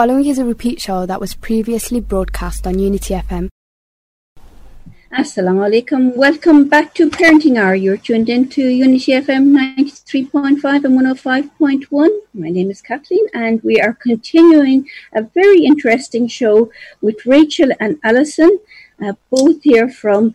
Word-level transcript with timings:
following 0.00 0.24
is 0.24 0.38
a 0.38 0.44
repeat 0.46 0.80
show 0.80 1.04
that 1.04 1.20
was 1.20 1.34
previously 1.34 2.00
broadcast 2.00 2.66
on 2.66 2.78
Unity 2.78 3.12
FM. 3.12 3.50
Assalamu 5.12 5.60
alaikum. 5.68 6.16
Welcome 6.16 6.70
back 6.70 6.94
to 6.94 7.10
Parenting 7.10 7.58
Hour. 7.58 7.74
You're 7.74 7.98
tuned 7.98 8.30
in 8.30 8.48
to 8.48 8.62
Unity 8.66 9.12
FM 9.12 9.44
93.5 9.76 10.84
and 10.86 10.98
105.1. 10.98 12.08
My 12.32 12.48
name 12.48 12.70
is 12.70 12.80
Kathleen, 12.80 13.26
and 13.34 13.62
we 13.62 13.78
are 13.78 13.92
continuing 13.92 14.88
a 15.12 15.20
very 15.20 15.66
interesting 15.66 16.28
show 16.28 16.72
with 17.02 17.26
Rachel 17.26 17.68
and 17.78 17.98
Alison, 18.02 18.58
uh, 19.04 19.12
both 19.28 19.62
here 19.62 19.90
from 19.90 20.34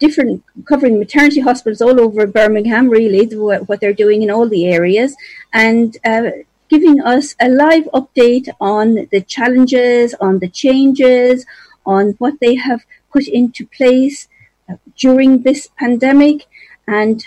different 0.00 0.42
covering 0.64 0.98
maternity 0.98 1.40
hospitals 1.40 1.80
all 1.80 2.00
over 2.00 2.26
Birmingham, 2.26 2.88
really, 2.88 3.26
what 3.36 3.78
they're 3.80 3.92
doing 3.92 4.22
in 4.24 4.30
all 4.30 4.48
the 4.48 4.66
areas, 4.66 5.14
and 5.52 5.96
uh, 6.04 6.30
giving 6.68 7.00
us 7.00 7.34
a 7.40 7.48
live 7.48 7.84
update 7.94 8.48
on 8.60 9.08
the 9.10 9.20
challenges, 9.20 10.14
on 10.20 10.38
the 10.38 10.48
changes, 10.48 11.46
on 11.86 12.14
what 12.18 12.34
they 12.40 12.54
have 12.54 12.84
put 13.12 13.26
into 13.26 13.66
place 13.66 14.28
uh, 14.68 14.76
during 14.96 15.42
this 15.42 15.68
pandemic 15.78 16.46
and 16.86 17.24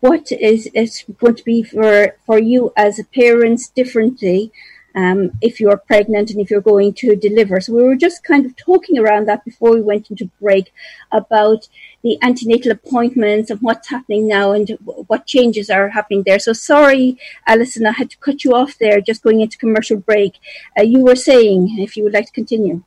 what 0.00 0.32
is, 0.32 0.66
is 0.74 1.04
going 1.20 1.36
to 1.36 1.44
be 1.44 1.62
for, 1.62 2.16
for 2.26 2.38
you 2.38 2.72
as 2.76 3.00
parents 3.14 3.68
differently 3.68 4.50
um, 4.94 5.30
if 5.40 5.60
you're 5.60 5.76
pregnant 5.76 6.30
and 6.30 6.40
if 6.40 6.50
you're 6.50 6.60
going 6.60 6.94
to 6.94 7.16
deliver. 7.16 7.60
So 7.60 7.74
we 7.74 7.82
were 7.82 7.96
just 7.96 8.24
kind 8.24 8.46
of 8.46 8.56
talking 8.56 8.98
around 8.98 9.26
that 9.26 9.44
before 9.44 9.72
we 9.72 9.80
went 9.80 10.10
into 10.10 10.30
break 10.40 10.72
about 11.10 11.68
the 12.02 12.18
antenatal 12.22 12.72
appointments 12.72 13.50
and 13.50 13.60
what's 13.60 13.88
happening 13.88 14.26
now 14.28 14.52
and 14.52 14.70
what 15.06 15.26
changes 15.26 15.70
are 15.70 15.90
happening 15.90 16.22
there. 16.24 16.38
So 16.38 16.52
sorry, 16.52 17.18
Alison, 17.46 17.86
I 17.86 17.92
had 17.92 18.10
to 18.10 18.18
cut 18.18 18.44
you 18.44 18.54
off 18.54 18.78
there 18.78 19.00
just 19.00 19.22
going 19.22 19.40
into 19.40 19.58
commercial 19.58 19.98
break. 19.98 20.34
Uh, 20.78 20.82
you 20.82 21.00
were 21.00 21.16
saying 21.16 21.76
if 21.78 21.96
you 21.96 22.04
would 22.04 22.14
like 22.14 22.26
to 22.26 22.32
continue. 22.32 22.82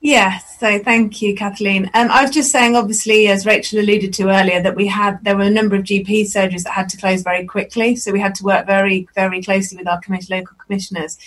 Yes, 0.00 0.58
so 0.60 0.78
thank 0.78 1.20
you, 1.20 1.34
Kathleen. 1.34 1.90
Um, 1.92 2.08
I 2.08 2.22
was 2.22 2.30
just 2.30 2.52
saying, 2.52 2.76
obviously, 2.76 3.26
as 3.26 3.44
Rachel 3.44 3.80
alluded 3.80 4.14
to 4.14 4.28
earlier, 4.28 4.62
that 4.62 4.76
we 4.76 4.86
had 4.86 5.22
there 5.24 5.36
were 5.36 5.42
a 5.42 5.50
number 5.50 5.74
of 5.74 5.82
GP 5.82 6.22
surgeries 6.22 6.62
that 6.62 6.72
had 6.74 6.88
to 6.90 6.96
close 6.96 7.22
very 7.22 7.44
quickly, 7.44 7.96
so 7.96 8.12
we 8.12 8.20
had 8.20 8.36
to 8.36 8.44
work 8.44 8.64
very, 8.64 9.08
very 9.16 9.42
closely 9.42 9.76
with 9.76 9.88
our 9.88 10.00
local 10.30 10.56
commissioners 10.64 11.18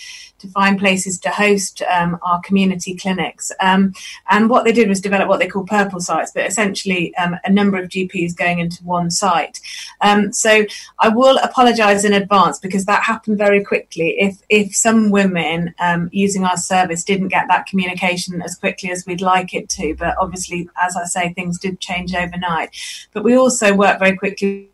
to 0.41 0.47
find 0.49 0.79
places 0.79 1.19
to 1.19 1.29
host 1.29 1.81
um, 1.83 2.19
our 2.23 2.41
community 2.41 2.95
clinics. 2.95 3.51
Um, 3.59 3.93
and 4.29 4.49
what 4.49 4.65
they 4.65 4.71
did 4.71 4.89
was 4.89 4.99
develop 4.99 5.27
what 5.27 5.39
they 5.39 5.47
call 5.47 5.63
purple 5.65 5.99
sites, 5.99 6.31
but 6.33 6.45
essentially 6.45 7.15
um, 7.15 7.37
a 7.45 7.51
number 7.51 7.77
of 7.77 7.89
GPs 7.89 8.35
going 8.35 8.59
into 8.59 8.83
one 8.83 9.11
site. 9.11 9.59
Um, 10.01 10.33
so 10.33 10.65
I 10.99 11.09
will 11.09 11.37
apologise 11.37 12.03
in 12.03 12.13
advance 12.13 12.59
because 12.59 12.85
that 12.85 13.03
happened 13.03 13.37
very 13.37 13.63
quickly. 13.63 14.15
If 14.19 14.41
if 14.49 14.75
some 14.75 15.11
women 15.11 15.73
um, 15.79 16.09
using 16.11 16.43
our 16.43 16.57
service 16.57 17.03
didn't 17.03 17.29
get 17.29 17.47
that 17.47 17.67
communication 17.67 18.41
as 18.41 18.55
quickly 18.55 18.91
as 18.91 19.05
we'd 19.05 19.21
like 19.21 19.53
it 19.53 19.69
to, 19.69 19.95
but 19.95 20.15
obviously, 20.19 20.67
as 20.81 20.97
I 20.97 21.05
say, 21.05 21.33
things 21.33 21.59
did 21.59 21.79
change 21.79 22.13
overnight. 22.15 22.75
But 23.13 23.23
we 23.23 23.35
also 23.37 23.75
worked 23.75 23.99
very 23.99 24.17
quickly 24.17 24.71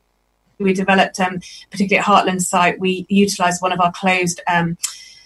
we 0.60 0.74
developed, 0.74 1.20
um, 1.20 1.40
particularly 1.70 2.00
at 2.00 2.06
Heartlands 2.06 2.44
site, 2.44 2.80
we 2.80 3.06
utilised 3.10 3.62
one 3.62 3.72
of 3.72 3.80
our 3.80 3.92
closed 3.92 4.42
um, 4.48 4.78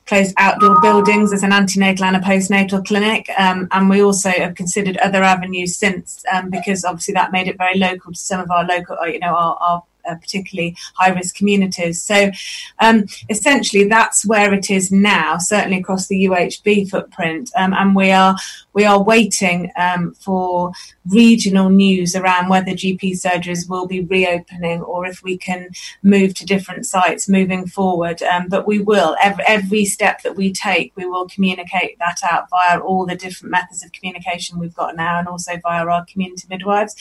closed 0.06 0.34
outdoor 0.38 0.80
buildings 0.82 1.32
as 1.32 1.44
an 1.44 1.54
antenatal 1.54 2.06
and 2.06 2.16
a 2.16 2.20
postnatal 2.20 2.86
clinic. 2.86 3.30
Um, 3.38 3.68
and 3.72 3.90
we 3.90 4.02
also 4.02 4.30
have 4.30 4.56
considered 4.56 4.98
other 4.98 5.24
avenues 5.24 5.78
since, 5.78 6.24
um, 6.32 6.50
because 6.50 6.84
obviously 6.84 7.14
that 7.14 7.32
made 7.32 7.48
it 7.48 7.58
very 7.58 7.78
local 7.78 8.12
to 8.12 8.20
some 8.20 8.42
of 8.42 8.52
our 8.52 8.66
local, 8.66 8.98
you 9.08 9.20
know, 9.20 9.36
our, 9.36 9.58
our 9.62 9.84
uh, 10.10 10.16
particularly 10.16 10.76
high 10.96 11.10
risk 11.10 11.36
communities. 11.36 12.02
So 12.02 12.32
um, 12.80 13.06
essentially, 13.30 13.88
that's 13.88 14.26
where 14.26 14.54
it 14.54 14.70
is 14.70 14.92
now, 14.92 15.38
certainly 15.38 15.80
across 15.80 16.08
the 16.08 16.26
UHB 16.26 16.90
footprint, 16.90 17.52
um, 17.58 17.74
and 17.74 17.96
we 17.96 18.12
are 18.12 18.36
we 18.74 18.86
are 18.86 19.04
waiting 19.04 19.72
um, 19.78 20.14
for 20.14 20.72
regional 21.10 21.70
news 21.70 22.16
around 22.16 22.50
whether 22.50 22.72
GP 22.72 23.14
surgeries 23.14 23.70
will 23.70 23.86
be 23.86 24.02
reopening 24.02 24.82
or 24.82 25.06
if 25.06 25.24
we 25.24 25.38
can 25.38 25.70
move 26.04 26.34
to 26.36 26.46
different 26.46 26.86
sites 26.86 27.28
moving 27.28 27.68
forward. 27.68 28.22
Um, 28.24 28.48
but 28.48 28.68
we 28.68 28.80
will 28.80 29.18
every, 29.22 29.44
every 29.48 29.86
step 29.86 30.22
that 30.22 30.36
we 30.36 30.54
take, 30.54 30.94
we 30.96 31.06
will 31.06 31.28
communicate 31.28 32.00
that 32.00 32.20
out 32.24 32.50
via 32.50 32.80
all 32.80 33.06
the 33.06 33.16
different 33.16 33.52
methods 33.52 33.84
of 33.84 33.92
communication 33.92 34.60
we've 34.60 34.76
got 34.76 34.96
now, 34.96 35.20
and 35.20 35.28
also 35.28 35.54
via 35.62 35.86
our 35.86 36.06
community 36.06 36.48
midwives 36.50 36.96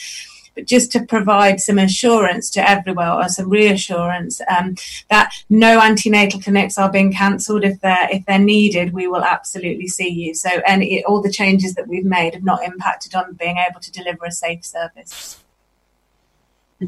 but 0.55 0.65
just 0.65 0.91
to 0.91 1.05
provide 1.05 1.61
some 1.61 1.79
assurance 1.79 2.49
to 2.51 2.69
everyone 2.69 3.07
or 3.07 3.29
some 3.29 3.49
reassurance 3.49 4.41
um, 4.49 4.75
that 5.09 5.33
no 5.49 5.79
antenatal 5.79 6.41
clinics 6.41 6.77
are 6.77 6.91
being 6.91 7.13
cancelled. 7.13 7.63
If 7.63 7.79
they're 7.81 8.09
if 8.11 8.25
they're 8.25 8.39
needed, 8.39 8.93
we 8.93 9.07
will 9.07 9.23
absolutely 9.23 9.87
see 9.87 10.09
you. 10.09 10.33
So, 10.33 10.49
and 10.67 10.83
all 11.05 11.21
the 11.21 11.31
changes 11.31 11.75
that 11.75 11.87
we've 11.87 12.05
made 12.05 12.33
have 12.33 12.43
not 12.43 12.63
impacted 12.63 13.15
on 13.15 13.33
being 13.33 13.57
able 13.57 13.79
to 13.79 13.91
deliver 13.91 14.25
a 14.25 14.31
safe 14.31 14.65
service. 14.65 15.37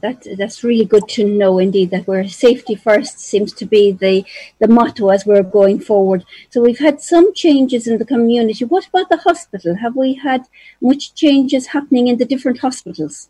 That, 0.01 0.25
that's 0.39 0.63
really 0.63 0.85
good 0.85 1.07
to 1.09 1.23
know 1.23 1.59
indeed 1.59 1.91
that 1.91 2.07
we're 2.07 2.27
safety 2.27 2.73
first 2.73 3.19
seems 3.19 3.53
to 3.53 3.65
be 3.65 3.91
the, 3.91 4.25
the 4.57 4.67
motto 4.67 5.09
as 5.09 5.23
we're 5.23 5.43
going 5.43 5.79
forward. 5.79 6.25
So 6.49 6.61
we've 6.61 6.79
had 6.79 6.99
some 6.99 7.31
changes 7.35 7.85
in 7.85 7.99
the 7.99 8.05
community. 8.05 8.65
What 8.65 8.87
about 8.87 9.09
the 9.09 9.17
hospital? 9.17 9.75
Have 9.75 9.95
we 9.95 10.15
had 10.15 10.45
much 10.81 11.13
changes 11.13 11.67
happening 11.67 12.07
in 12.07 12.17
the 12.17 12.25
different 12.25 12.57
hospitals? 12.57 13.29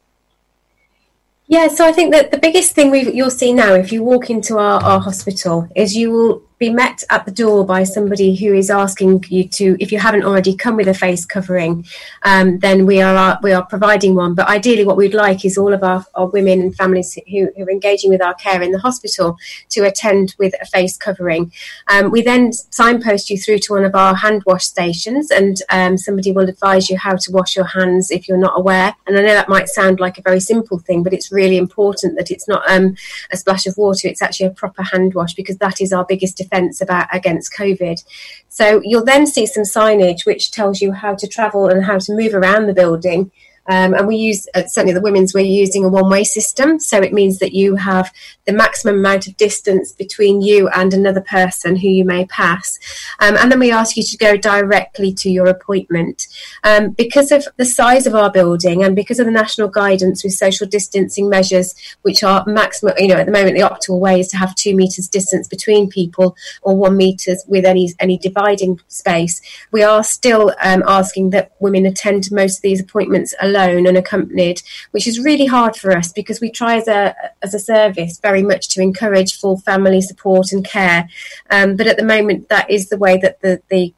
Yeah, 1.48 1.68
so 1.68 1.86
I 1.86 1.92
think 1.92 2.14
that 2.14 2.32
the 2.32 2.38
biggest 2.38 2.74
thing 2.74 2.90
we 2.90 3.12
you'll 3.12 3.30
see 3.30 3.54
now 3.54 3.74
if 3.74 3.92
you 3.92 4.02
walk 4.02 4.30
into 4.30 4.58
our, 4.58 4.82
our 4.82 5.00
hospital 5.00 5.68
is 5.76 5.96
you 5.96 6.12
will 6.12 6.42
be 6.64 6.70
met 6.70 7.04
at 7.10 7.26
the 7.26 7.32
door 7.32 7.66
by 7.66 7.84
somebody 7.84 8.36
who 8.36 8.54
is 8.54 8.70
asking 8.70 9.22
you 9.28 9.46
to, 9.50 9.76
if 9.82 9.92
you 9.92 10.00
haven't 10.00 10.24
already 10.24 10.56
come 10.56 10.78
with 10.78 10.88
a 10.88 10.94
face 10.94 11.26
covering, 11.26 11.86
um, 12.24 12.58
then 12.60 12.86
we 12.86 13.02
are 13.02 13.38
we 13.44 13.52
are 13.52 13.66
providing 13.66 14.16
one. 14.16 14.34
But 14.34 14.48
ideally, 14.48 14.86
what 14.86 14.96
we'd 14.96 15.14
like 15.14 15.44
is 15.44 15.58
all 15.58 15.74
of 15.74 15.84
our, 15.84 16.06
our 16.16 16.28
women 16.28 16.62
and 16.62 16.74
families 16.74 17.20
who, 17.30 17.50
who, 17.58 17.64
are 17.66 17.70
engaging 17.70 18.10
with 18.12 18.22
our 18.22 18.34
care 18.36 18.62
in 18.62 18.72
the 18.72 18.80
hospital 18.80 19.36
to 19.72 19.82
attend 19.82 20.36
with 20.40 20.54
a 20.62 20.66
face 20.66 20.96
covering. 20.96 21.52
Um, 21.90 22.12
we 22.12 22.22
then 22.22 22.54
signpost 22.54 23.30
you 23.30 23.38
through 23.38 23.60
to 23.64 23.74
one 23.74 23.84
of 23.84 23.94
our 23.94 24.16
hand 24.16 24.44
wash 24.46 24.64
stations, 24.64 25.32
and 25.32 25.58
um, 25.70 25.98
somebody 25.98 26.32
will 26.32 26.48
advise 26.48 26.90
you 26.90 26.98
how 26.98 27.18
to 27.18 27.32
wash 27.34 27.58
your 27.58 27.66
hands 27.66 28.10
if 28.10 28.30
you're 28.30 28.46
not 28.48 28.58
aware. 28.58 28.96
And 29.06 29.18
I 29.18 29.22
know 29.22 29.34
that 29.34 29.50
might 29.50 29.68
sound 29.68 30.00
like 30.00 30.18
a 30.18 30.28
very 30.30 30.40
simple 30.40 30.80
thing, 30.80 31.04
but 31.04 31.12
it's 31.12 31.30
really 31.30 31.58
important 31.58 32.16
that 32.18 32.32
it's 32.32 32.48
not 32.48 32.64
um, 32.72 32.96
a 33.34 33.36
splash 33.36 33.66
of 33.66 33.76
water; 33.78 34.08
it's 34.08 34.22
actually 34.22 34.48
a 34.48 34.60
proper 34.62 34.84
hand 34.84 35.14
wash 35.14 35.34
because 35.34 35.58
that 35.58 35.82
is 35.82 35.92
our 35.92 36.06
biggest 36.06 36.38
defense 36.38 36.53
about 36.82 37.08
against 37.14 37.54
COVID. 37.54 38.04
So 38.50 38.82
you'll 38.84 39.06
then 39.06 39.26
see 39.26 39.46
some 39.46 39.64
signage 39.64 40.26
which 40.26 40.52
tells 40.52 40.82
you 40.82 40.92
how 40.92 41.16
to 41.16 41.28
travel 41.28 41.68
and 41.68 41.84
how 41.84 41.98
to 42.00 42.16
move 42.16 42.34
around 42.34 42.68
the 42.68 42.74
building. 42.74 43.32
Um, 43.68 43.94
and 43.94 44.08
we 44.08 44.18
use, 44.18 44.48
uh, 44.54 44.64
certainly 44.66 44.94
the 44.94 45.02
women's, 45.02 45.34
we're 45.34 45.42
using 45.42 45.86
a 45.86 45.90
one 45.90 46.10
way 46.10 46.24
system. 46.24 46.80
So 46.80 46.98
it 46.98 47.14
means 47.14 47.40
that 47.40 47.54
you 47.54 47.76
have 47.76 48.12
the 48.46 48.54
maximum 48.54 48.96
amount 48.96 49.28
of 49.28 49.38
distance 49.38 49.92
between 49.94 50.42
you 50.42 50.68
and 50.70 50.94
another 50.94 51.22
person 51.22 51.78
who 51.78 51.88
you 51.88 52.04
may 52.04 52.26
pass. 52.26 52.78
Um, 53.20 53.38
and 53.38 53.52
then 53.52 53.60
we 53.60 53.72
ask 53.72 53.96
you 53.96 54.04
to 54.04 54.18
go 54.18 54.36
directly 54.36 55.14
to 55.14 55.30
your 55.30 55.48
appointment. 55.48 56.28
Um, 56.64 56.90
because 56.92 57.32
of 57.32 57.48
the 57.58 57.66
size 57.66 58.06
of 58.06 58.16
our 58.16 58.30
building 58.30 58.84
and 58.84 58.96
because 58.96 59.20
of 59.20 59.26
the 59.26 59.32
national 59.32 59.70
guidance 59.70 60.24
with 60.24 60.34
social 60.34 60.68
distancing 60.68 61.30
measures, 61.30 61.74
which 62.02 62.24
are 62.24 62.44
maximum, 62.46 62.96
you 62.98 63.08
know, 63.08 63.16
at 63.16 63.26
the 63.26 63.32
moment, 63.32 63.56
the 63.56 63.62
optimal 63.62 64.00
way 64.00 64.20
is 64.20 64.28
to 64.30 64.38
have 64.38 64.56
two 64.56 64.76
metres 64.76 65.08
distance 65.08 65.48
between 65.48 65.90
people 65.90 66.36
or 66.62 66.76
one 66.76 66.98
metres 66.98 67.44
with 67.48 67.66
any, 67.66 67.94
any 68.00 68.18
dividing 68.18 68.80
space. 68.90 69.42
We 69.72 69.84
are 69.84 70.04
still 70.04 70.54
um, 70.62 70.84
asking 70.86 71.30
that 71.30 71.54
women 71.60 71.86
attend 71.86 72.30
most 72.32 72.58
of 72.58 72.62
these 72.62 72.82
appointments 72.82 73.34
alone 73.40 73.53
alone 73.54 73.86
and 73.88 73.98
accompanied, 73.98 74.62
which 74.92 75.08
is 75.08 75.20
really 75.20 75.46
hard 75.46 75.76
for 75.76 75.92
us 75.92 76.12
because 76.12 76.42
we 76.42 76.50
try 76.50 76.76
as 76.76 76.88
a 76.88 77.16
as 77.42 77.54
a 77.54 77.60
service 77.60 78.20
very 78.20 78.44
much 78.44 78.70
to 78.70 78.82
encourage 78.82 79.40
full 79.40 79.58
family 79.58 80.02
support 80.02 80.52
and 80.52 80.66
care. 80.66 81.08
Um, 81.50 81.76
but 81.76 81.88
at 81.88 81.98
the 81.98 82.06
moment, 82.06 82.50
that 82.50 82.70
is 82.70 82.90
the 82.90 82.98
way 82.98 83.18
that 83.18 83.42
the 83.42 83.62
the 83.70 83.94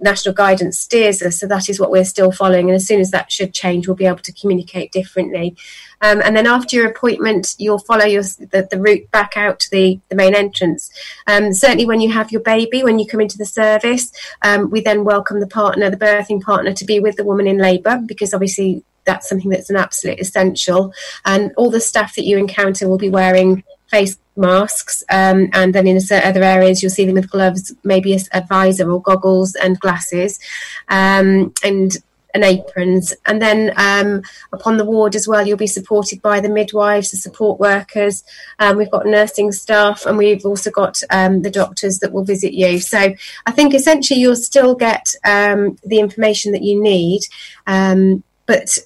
national 0.00 0.34
guidance 0.34 0.78
steers 0.78 1.22
us. 1.22 1.38
So 1.38 1.46
that 1.46 1.68
is 1.68 1.78
what 1.78 1.90
we're 1.90 2.04
still 2.04 2.32
following. 2.32 2.68
And 2.68 2.76
as 2.76 2.86
soon 2.86 3.00
as 3.00 3.10
that 3.10 3.30
should 3.30 3.52
change, 3.52 3.86
we'll 3.86 3.96
be 3.96 4.06
able 4.06 4.18
to 4.18 4.32
communicate 4.32 4.92
differently. 4.92 5.56
Um, 6.00 6.22
and 6.24 6.34
then 6.36 6.46
after 6.46 6.76
your 6.76 6.88
appointment, 6.88 7.54
you'll 7.58 7.78
follow 7.78 8.06
your, 8.06 8.22
the, 8.22 8.66
the 8.70 8.80
route 8.80 9.10
back 9.10 9.36
out 9.36 9.60
to 9.60 9.70
the, 9.70 10.00
the 10.08 10.16
main 10.16 10.34
entrance. 10.34 10.90
Um, 11.26 11.52
certainly, 11.52 11.86
when 11.86 12.00
you 12.00 12.10
have 12.12 12.32
your 12.32 12.40
baby, 12.40 12.82
when 12.82 12.98
you 12.98 13.06
come 13.06 13.20
into 13.20 13.38
the 13.38 13.44
service, 13.44 14.10
um, 14.42 14.70
we 14.70 14.80
then 14.80 15.04
welcome 15.04 15.40
the 15.40 15.46
partner, 15.46 15.90
the 15.90 15.96
birthing 15.96 16.40
partner, 16.40 16.72
to 16.72 16.84
be 16.84 17.00
with 17.00 17.16
the 17.16 17.24
woman 17.24 17.46
in 17.46 17.58
labour 17.58 18.00
because 18.06 18.32
obviously 18.32 18.82
that's 19.10 19.28
something 19.28 19.50
that's 19.50 19.70
an 19.70 19.76
absolute 19.76 20.20
essential. 20.20 20.92
And 21.24 21.52
all 21.56 21.70
the 21.70 21.80
staff 21.80 22.14
that 22.14 22.24
you 22.28 22.38
encounter 22.38 22.88
will 22.88 22.98
be 22.98 23.10
wearing 23.10 23.64
face 23.88 24.16
masks, 24.36 25.02
um, 25.10 25.48
and 25.52 25.74
then 25.74 25.86
in 25.86 26.00
certain 26.00 26.30
other 26.30 26.44
areas 26.44 26.80
you'll 26.80 26.90
see 26.98 27.04
them 27.04 27.16
with 27.16 27.30
gloves, 27.30 27.74
maybe 27.82 28.14
a, 28.14 28.20
a 28.32 28.42
visor 28.46 28.90
or 28.90 29.02
goggles 29.02 29.54
and 29.56 29.80
glasses. 29.80 30.38
Um, 30.88 31.52
and 31.64 31.96
and 32.34 32.44
aprons. 32.44 33.12
And 33.26 33.40
then 33.40 33.72
um, 33.76 34.22
upon 34.52 34.76
the 34.76 34.84
ward 34.84 35.14
as 35.14 35.26
well, 35.26 35.46
you'll 35.46 35.56
be 35.56 35.66
supported 35.66 36.22
by 36.22 36.40
the 36.40 36.48
midwives, 36.48 37.10
the 37.10 37.16
support 37.16 37.60
workers. 37.60 38.24
Um, 38.58 38.76
we've 38.76 38.90
got 38.90 39.06
nursing 39.06 39.52
staff, 39.52 40.06
and 40.06 40.16
we've 40.16 40.44
also 40.44 40.70
got 40.70 41.00
um, 41.10 41.42
the 41.42 41.50
doctors 41.50 41.98
that 41.98 42.12
will 42.12 42.24
visit 42.24 42.52
you. 42.52 42.78
So 42.78 43.14
I 43.46 43.50
think 43.50 43.74
essentially 43.74 44.20
you'll 44.20 44.36
still 44.36 44.74
get 44.74 45.12
um, 45.24 45.76
the 45.84 45.98
information 45.98 46.52
that 46.52 46.62
you 46.62 46.80
need, 46.80 47.22
um, 47.66 48.22
but 48.46 48.78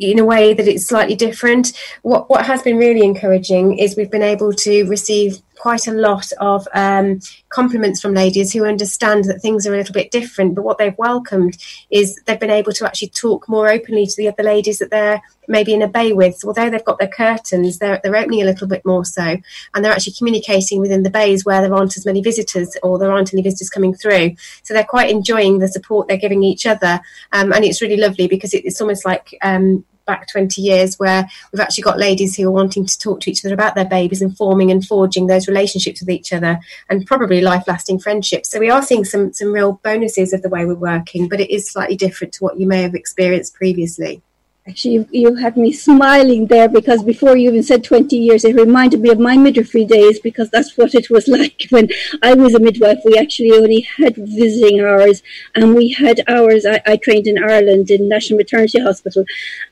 in 0.00 0.18
a 0.18 0.24
way 0.24 0.54
that 0.54 0.66
it's 0.66 0.86
slightly 0.86 1.14
different. 1.14 1.72
What 2.02 2.30
what 2.30 2.46
has 2.46 2.62
been 2.62 2.78
really 2.78 3.04
encouraging 3.04 3.78
is 3.78 3.96
we've 3.96 4.10
been 4.10 4.22
able 4.22 4.52
to 4.52 4.84
receive 4.84 5.42
quite 5.60 5.86
a 5.86 5.92
lot 5.92 6.32
of 6.40 6.66
um, 6.72 7.20
compliments 7.50 8.00
from 8.00 8.14
ladies 8.14 8.50
who 8.50 8.64
understand 8.64 9.24
that 9.24 9.42
things 9.42 9.66
are 9.66 9.74
a 9.74 9.76
little 9.76 9.92
bit 9.92 10.10
different. 10.10 10.54
But 10.54 10.64
what 10.64 10.78
they've 10.78 10.96
welcomed 10.96 11.58
is 11.90 12.18
they've 12.24 12.40
been 12.40 12.50
able 12.50 12.72
to 12.72 12.86
actually 12.86 13.08
talk 13.08 13.46
more 13.46 13.68
openly 13.68 14.06
to 14.06 14.16
the 14.16 14.28
other 14.28 14.42
ladies 14.42 14.78
that 14.78 14.90
they're 14.90 15.22
maybe 15.48 15.74
in 15.74 15.82
a 15.82 15.88
bay 15.88 16.14
with. 16.14 16.36
So 16.36 16.48
although 16.48 16.70
they've 16.70 16.84
got 16.84 16.98
their 16.98 17.08
curtains, 17.08 17.78
they're, 17.78 18.00
they're 18.02 18.16
opening 18.16 18.40
a 18.40 18.46
little 18.46 18.68
bit 18.68 18.86
more 18.86 19.04
so. 19.04 19.36
And 19.74 19.84
they're 19.84 19.92
actually 19.92 20.14
communicating 20.16 20.80
within 20.80 21.02
the 21.02 21.10
bays 21.10 21.44
where 21.44 21.60
there 21.60 21.74
aren't 21.74 21.96
as 21.96 22.06
many 22.06 22.22
visitors 22.22 22.74
or 22.82 22.98
there 22.98 23.12
aren't 23.12 23.34
any 23.34 23.42
visitors 23.42 23.68
coming 23.68 23.92
through. 23.92 24.36
So 24.62 24.72
they're 24.72 24.84
quite 24.84 25.10
enjoying 25.10 25.58
the 25.58 25.68
support 25.68 26.08
they're 26.08 26.16
giving 26.16 26.42
each 26.42 26.64
other. 26.64 27.00
Um, 27.32 27.52
and 27.52 27.64
it's 27.64 27.82
really 27.82 27.98
lovely 27.98 28.28
because 28.28 28.54
it, 28.54 28.64
it's 28.64 28.80
almost 28.80 29.04
like 29.04 29.36
um, 29.42 29.84
back 30.10 30.26
20 30.26 30.60
years 30.60 30.98
where 30.98 31.28
we've 31.52 31.60
actually 31.60 31.82
got 31.82 31.98
ladies 31.98 32.36
who 32.36 32.48
are 32.48 32.50
wanting 32.50 32.84
to 32.84 32.98
talk 32.98 33.20
to 33.20 33.30
each 33.30 33.44
other 33.44 33.54
about 33.54 33.76
their 33.76 33.84
babies 33.84 34.20
and 34.20 34.36
forming 34.36 34.72
and 34.72 34.84
forging 34.84 35.28
those 35.28 35.46
relationships 35.46 36.00
with 36.00 36.10
each 36.10 36.32
other 36.32 36.58
and 36.88 37.06
probably 37.06 37.40
life 37.40 37.62
lasting 37.68 38.00
friendships. 38.00 38.50
So 38.50 38.58
we 38.58 38.70
are 38.70 38.82
seeing 38.82 39.04
some, 39.04 39.32
some 39.32 39.52
real 39.52 39.80
bonuses 39.84 40.32
of 40.32 40.42
the 40.42 40.48
way 40.48 40.64
we're 40.64 40.74
working, 40.74 41.28
but 41.28 41.40
it 41.40 41.54
is 41.54 41.70
slightly 41.70 41.96
different 41.96 42.34
to 42.34 42.44
what 42.44 42.58
you 42.58 42.66
may 42.66 42.82
have 42.82 42.96
experienced 42.96 43.54
previously. 43.54 44.20
Actually, 44.70 44.92
you, 44.94 45.08
you 45.10 45.34
had 45.34 45.56
me 45.56 45.72
smiling 45.72 46.46
there 46.46 46.68
because 46.68 47.02
before 47.02 47.36
you 47.36 47.50
even 47.50 47.64
said 47.64 47.82
20 47.82 48.16
years, 48.16 48.44
it 48.44 48.54
reminded 48.54 49.00
me 49.00 49.10
of 49.10 49.18
my 49.18 49.36
midwifery 49.36 49.84
days 49.84 50.20
because 50.20 50.48
that's 50.50 50.78
what 50.78 50.94
it 50.94 51.10
was 51.10 51.26
like 51.38 51.66
when 51.70 51.88
I 52.22 52.34
was 52.34 52.54
a 52.54 52.60
midwife. 52.60 52.98
We 53.04 53.18
actually 53.18 53.50
only 53.50 53.80
had 53.80 54.14
visiting 54.14 54.80
hours 54.80 55.24
and 55.56 55.74
we 55.74 55.88
had 55.90 56.20
hours. 56.28 56.64
I, 56.64 56.80
I 56.86 56.96
trained 56.98 57.26
in 57.26 57.42
Ireland 57.42 57.90
in 57.90 58.08
National 58.08 58.36
Maternity 58.36 58.80
Hospital 58.80 59.24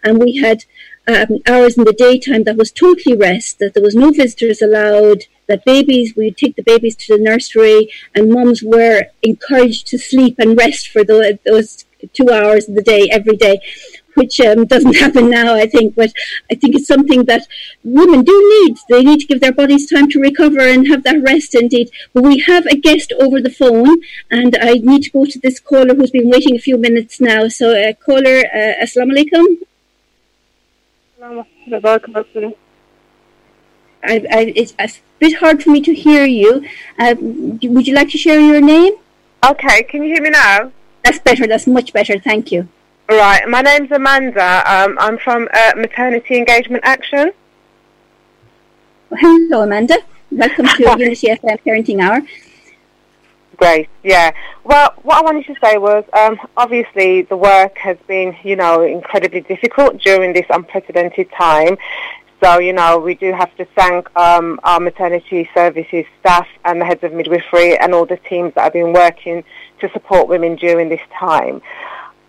and 0.02 0.18
we 0.18 0.38
had 0.38 0.64
um, 1.06 1.38
hours 1.46 1.78
in 1.78 1.84
the 1.84 1.92
daytime 1.92 2.42
that 2.42 2.56
was 2.56 2.72
totally 2.72 3.16
rest, 3.16 3.60
that 3.60 3.74
there 3.74 3.82
was 3.84 3.94
no 3.94 4.10
visitors 4.10 4.60
allowed, 4.60 5.26
that 5.46 5.64
babies, 5.64 6.16
we'd 6.16 6.36
take 6.36 6.56
the 6.56 6.62
babies 6.62 6.96
to 6.96 7.16
the 7.16 7.22
nursery 7.22 7.88
and 8.16 8.32
mums 8.32 8.64
were 8.64 9.04
encouraged 9.22 9.86
to 9.86 9.98
sleep 9.98 10.34
and 10.40 10.58
rest 10.58 10.88
for 10.88 11.04
the, 11.04 11.38
those 11.46 11.84
two 12.12 12.30
hours 12.30 12.68
of 12.68 12.74
the 12.74 12.82
day 12.82 13.08
every 13.10 13.36
day 13.36 13.60
which 14.18 14.40
um, 14.40 14.66
doesn't 14.66 14.96
happen 15.04 15.30
now, 15.30 15.54
I 15.54 15.66
think. 15.66 15.94
But 15.94 16.12
I 16.50 16.54
think 16.54 16.74
it's 16.74 16.88
something 16.88 17.24
that 17.24 17.46
women 17.84 18.22
do 18.22 18.36
need. 18.54 18.76
They 18.88 19.02
need 19.02 19.20
to 19.20 19.26
give 19.26 19.40
their 19.40 19.52
bodies 19.52 19.88
time 19.90 20.08
to 20.10 20.20
recover 20.20 20.60
and 20.60 20.88
have 20.88 21.04
that 21.04 21.22
rest 21.22 21.54
indeed. 21.54 21.90
But 22.12 22.24
we 22.24 22.40
have 22.40 22.66
a 22.66 22.76
guest 22.76 23.12
over 23.20 23.40
the 23.40 23.50
phone, 23.50 23.96
and 24.30 24.56
I 24.60 24.72
need 24.74 25.02
to 25.04 25.10
go 25.10 25.24
to 25.24 25.38
this 25.38 25.60
caller 25.60 25.94
who's 25.94 26.10
been 26.10 26.28
waiting 26.28 26.56
a 26.56 26.58
few 26.58 26.76
minutes 26.76 27.20
now. 27.20 27.48
So, 27.48 27.70
uh, 27.70 27.92
caller, 27.94 28.38
uh, 28.54 28.84
Assalamu 28.84 29.12
alaikum. 29.16 29.46
I, 34.02 34.24
I, 34.30 34.52
it's 34.54 34.74
a 34.78 34.88
bit 35.18 35.38
hard 35.38 35.62
for 35.62 35.70
me 35.70 35.80
to 35.82 35.94
hear 35.94 36.24
you. 36.24 36.64
Uh, 36.98 37.14
would 37.20 37.86
you 37.86 37.94
like 37.94 38.10
to 38.10 38.18
share 38.18 38.40
your 38.40 38.60
name? 38.60 38.94
Okay, 39.44 39.82
can 39.84 40.02
you 40.02 40.14
hear 40.14 40.22
me 40.22 40.30
now? 40.30 40.72
That's 41.04 41.18
better. 41.18 41.46
That's 41.46 41.66
much 41.66 41.92
better. 41.92 42.18
Thank 42.18 42.52
you. 42.52 42.68
Right, 43.10 43.48
my 43.48 43.62
name's 43.62 43.90
Amanda. 43.90 44.62
Um, 44.70 44.98
I'm 45.00 45.16
from 45.16 45.48
uh, 45.54 45.72
Maternity 45.76 46.36
Engagement 46.36 46.84
Action. 46.84 47.32
Hello, 49.10 49.62
Amanda. 49.62 49.96
Welcome 50.30 50.66
to 50.66 50.82
Unity 50.98 51.28
FM 51.28 51.58
Parenting 51.64 52.02
Hour. 52.02 52.20
Great, 53.56 53.88
yeah. 54.04 54.32
Well, 54.62 54.92
what 55.04 55.16
I 55.16 55.22
wanted 55.22 55.46
to 55.46 55.54
say 55.58 55.78
was, 55.78 56.04
um, 56.12 56.38
obviously, 56.54 57.22
the 57.22 57.36
work 57.38 57.78
has 57.78 57.96
been, 58.06 58.36
you 58.42 58.56
know, 58.56 58.82
incredibly 58.82 59.40
difficult 59.40 60.02
during 60.02 60.34
this 60.34 60.44
unprecedented 60.50 61.30
time. 61.32 61.78
So, 62.44 62.58
you 62.58 62.74
know, 62.74 62.98
we 62.98 63.14
do 63.14 63.32
have 63.32 63.56
to 63.56 63.64
thank 63.74 64.14
um, 64.18 64.60
our 64.64 64.80
maternity 64.80 65.48
services 65.54 66.04
staff 66.20 66.46
and 66.66 66.78
the 66.78 66.84
heads 66.84 67.02
of 67.02 67.14
midwifery 67.14 67.78
and 67.78 67.94
all 67.94 68.04
the 68.04 68.18
teams 68.18 68.52
that 68.52 68.64
have 68.64 68.74
been 68.74 68.92
working 68.92 69.44
to 69.80 69.90
support 69.92 70.28
women 70.28 70.56
during 70.56 70.90
this 70.90 71.00
time. 71.18 71.62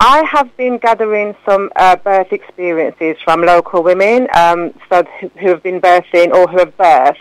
I 0.01 0.23
have 0.23 0.55
been 0.55 0.77
gathering 0.77 1.35
some 1.45 1.69
uh, 1.75 1.97
birth 1.97 2.31
experiences 2.31 3.17
from 3.23 3.41
local 3.41 3.83
women 3.83 4.29
um, 4.33 4.73
so 4.89 5.03
who 5.39 5.49
have 5.49 5.61
been 5.61 5.81
birthing 5.81 6.31
or 6.33 6.47
who 6.47 6.59
have 6.59 6.75
birthed 6.77 7.17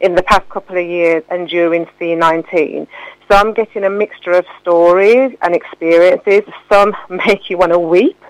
in 0.00 0.14
the 0.14 0.22
past 0.22 0.48
couple 0.48 0.78
of 0.78 0.86
years 0.86 1.22
and 1.28 1.48
during 1.48 1.84
C19. 2.00 2.86
So 3.28 3.36
I'm 3.36 3.52
getting 3.52 3.84
a 3.84 3.90
mixture 3.90 4.32
of 4.32 4.46
stories 4.62 5.36
and 5.42 5.54
experiences. 5.54 6.42
Some 6.70 6.96
make 7.10 7.50
you 7.50 7.58
want 7.58 7.72
to 7.72 7.78
weep. 7.78 8.22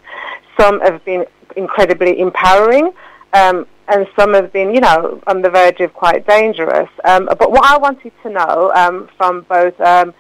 Some 0.59 0.81
have 0.81 1.05
been 1.05 1.25
incredibly 1.57 2.19
empowering. 2.19 2.93
Um, 3.33 3.67
and 3.87 4.09
some 4.17 4.35
have 4.35 4.53
been, 4.53 4.75
you 4.75 4.81
know, 4.81 5.21
on 5.27 5.43
the 5.43 5.51
verge 5.51 5.81
of 5.81 5.93
quite 5.95 6.27
dangerous. 6.27 6.89
Um, 7.05 7.27
but 7.27 7.51
what 7.51 7.65
I 7.65 7.77
wanted 7.79 8.13
to 8.23 8.31
know 8.31 8.73
um, 8.75 9.09
from 9.17 9.43
both 9.43 9.79
um, 9.81 10.15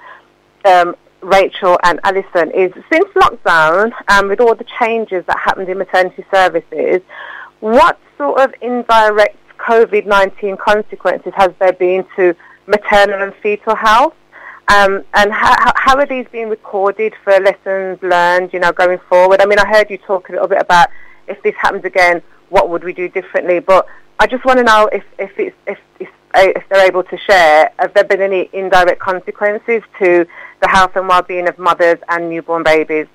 um, 0.64 0.94
Rachel 1.24 1.78
and 1.82 1.98
Alison 2.04 2.50
is 2.50 2.72
since 2.92 3.08
lockdown 3.14 3.92
and 4.08 4.24
um, 4.24 4.28
with 4.28 4.40
all 4.40 4.54
the 4.54 4.66
changes 4.78 5.24
that 5.26 5.38
happened 5.38 5.68
in 5.68 5.78
maternity 5.78 6.24
services, 6.30 7.00
what 7.60 7.98
sort 8.18 8.40
of 8.40 8.54
indirect 8.60 9.38
COVID-19 9.58 10.58
consequences 10.58 11.32
has 11.34 11.50
there 11.58 11.72
been 11.72 12.04
to 12.16 12.36
maternal 12.66 13.22
and 13.22 13.34
fetal 13.42 13.74
health? 13.74 14.14
Um, 14.68 15.04
and 15.14 15.32
how, 15.32 15.72
how 15.76 15.96
are 15.98 16.06
these 16.06 16.26
being 16.30 16.48
recorded 16.48 17.14
for 17.22 17.38
lessons 17.38 18.02
learned, 18.02 18.52
you 18.52 18.60
know, 18.60 18.72
going 18.72 18.98
forward? 19.08 19.40
I 19.40 19.46
mean, 19.46 19.58
I 19.58 19.66
heard 19.66 19.90
you 19.90 19.98
talk 19.98 20.28
a 20.28 20.32
little 20.32 20.48
bit 20.48 20.60
about 20.60 20.88
if 21.26 21.42
this 21.42 21.54
happens 21.56 21.84
again, 21.84 22.22
what 22.50 22.68
would 22.70 22.84
we 22.84 22.92
do 22.92 23.08
differently? 23.08 23.60
But 23.60 23.86
I 24.18 24.26
just 24.26 24.44
want 24.44 24.58
to 24.58 24.64
know 24.64 24.88
if, 24.92 25.04
if, 25.18 25.38
it's, 25.38 25.56
if, 25.66 25.78
if, 25.98 26.08
if 26.34 26.68
they're 26.68 26.86
able 26.86 27.04
to 27.04 27.16
share, 27.18 27.72
have 27.78 27.94
there 27.94 28.04
been 28.04 28.22
any 28.22 28.50
indirect 28.52 29.00
consequences 29.00 29.82
to 29.98 30.26
the 30.60 30.68
health 30.68 30.96
and 30.96 31.08
well-being 31.08 31.48
of 31.48 31.58
mothers 31.58 31.98
and 32.08 32.28
newborn 32.28 32.62
babies? 32.62 33.06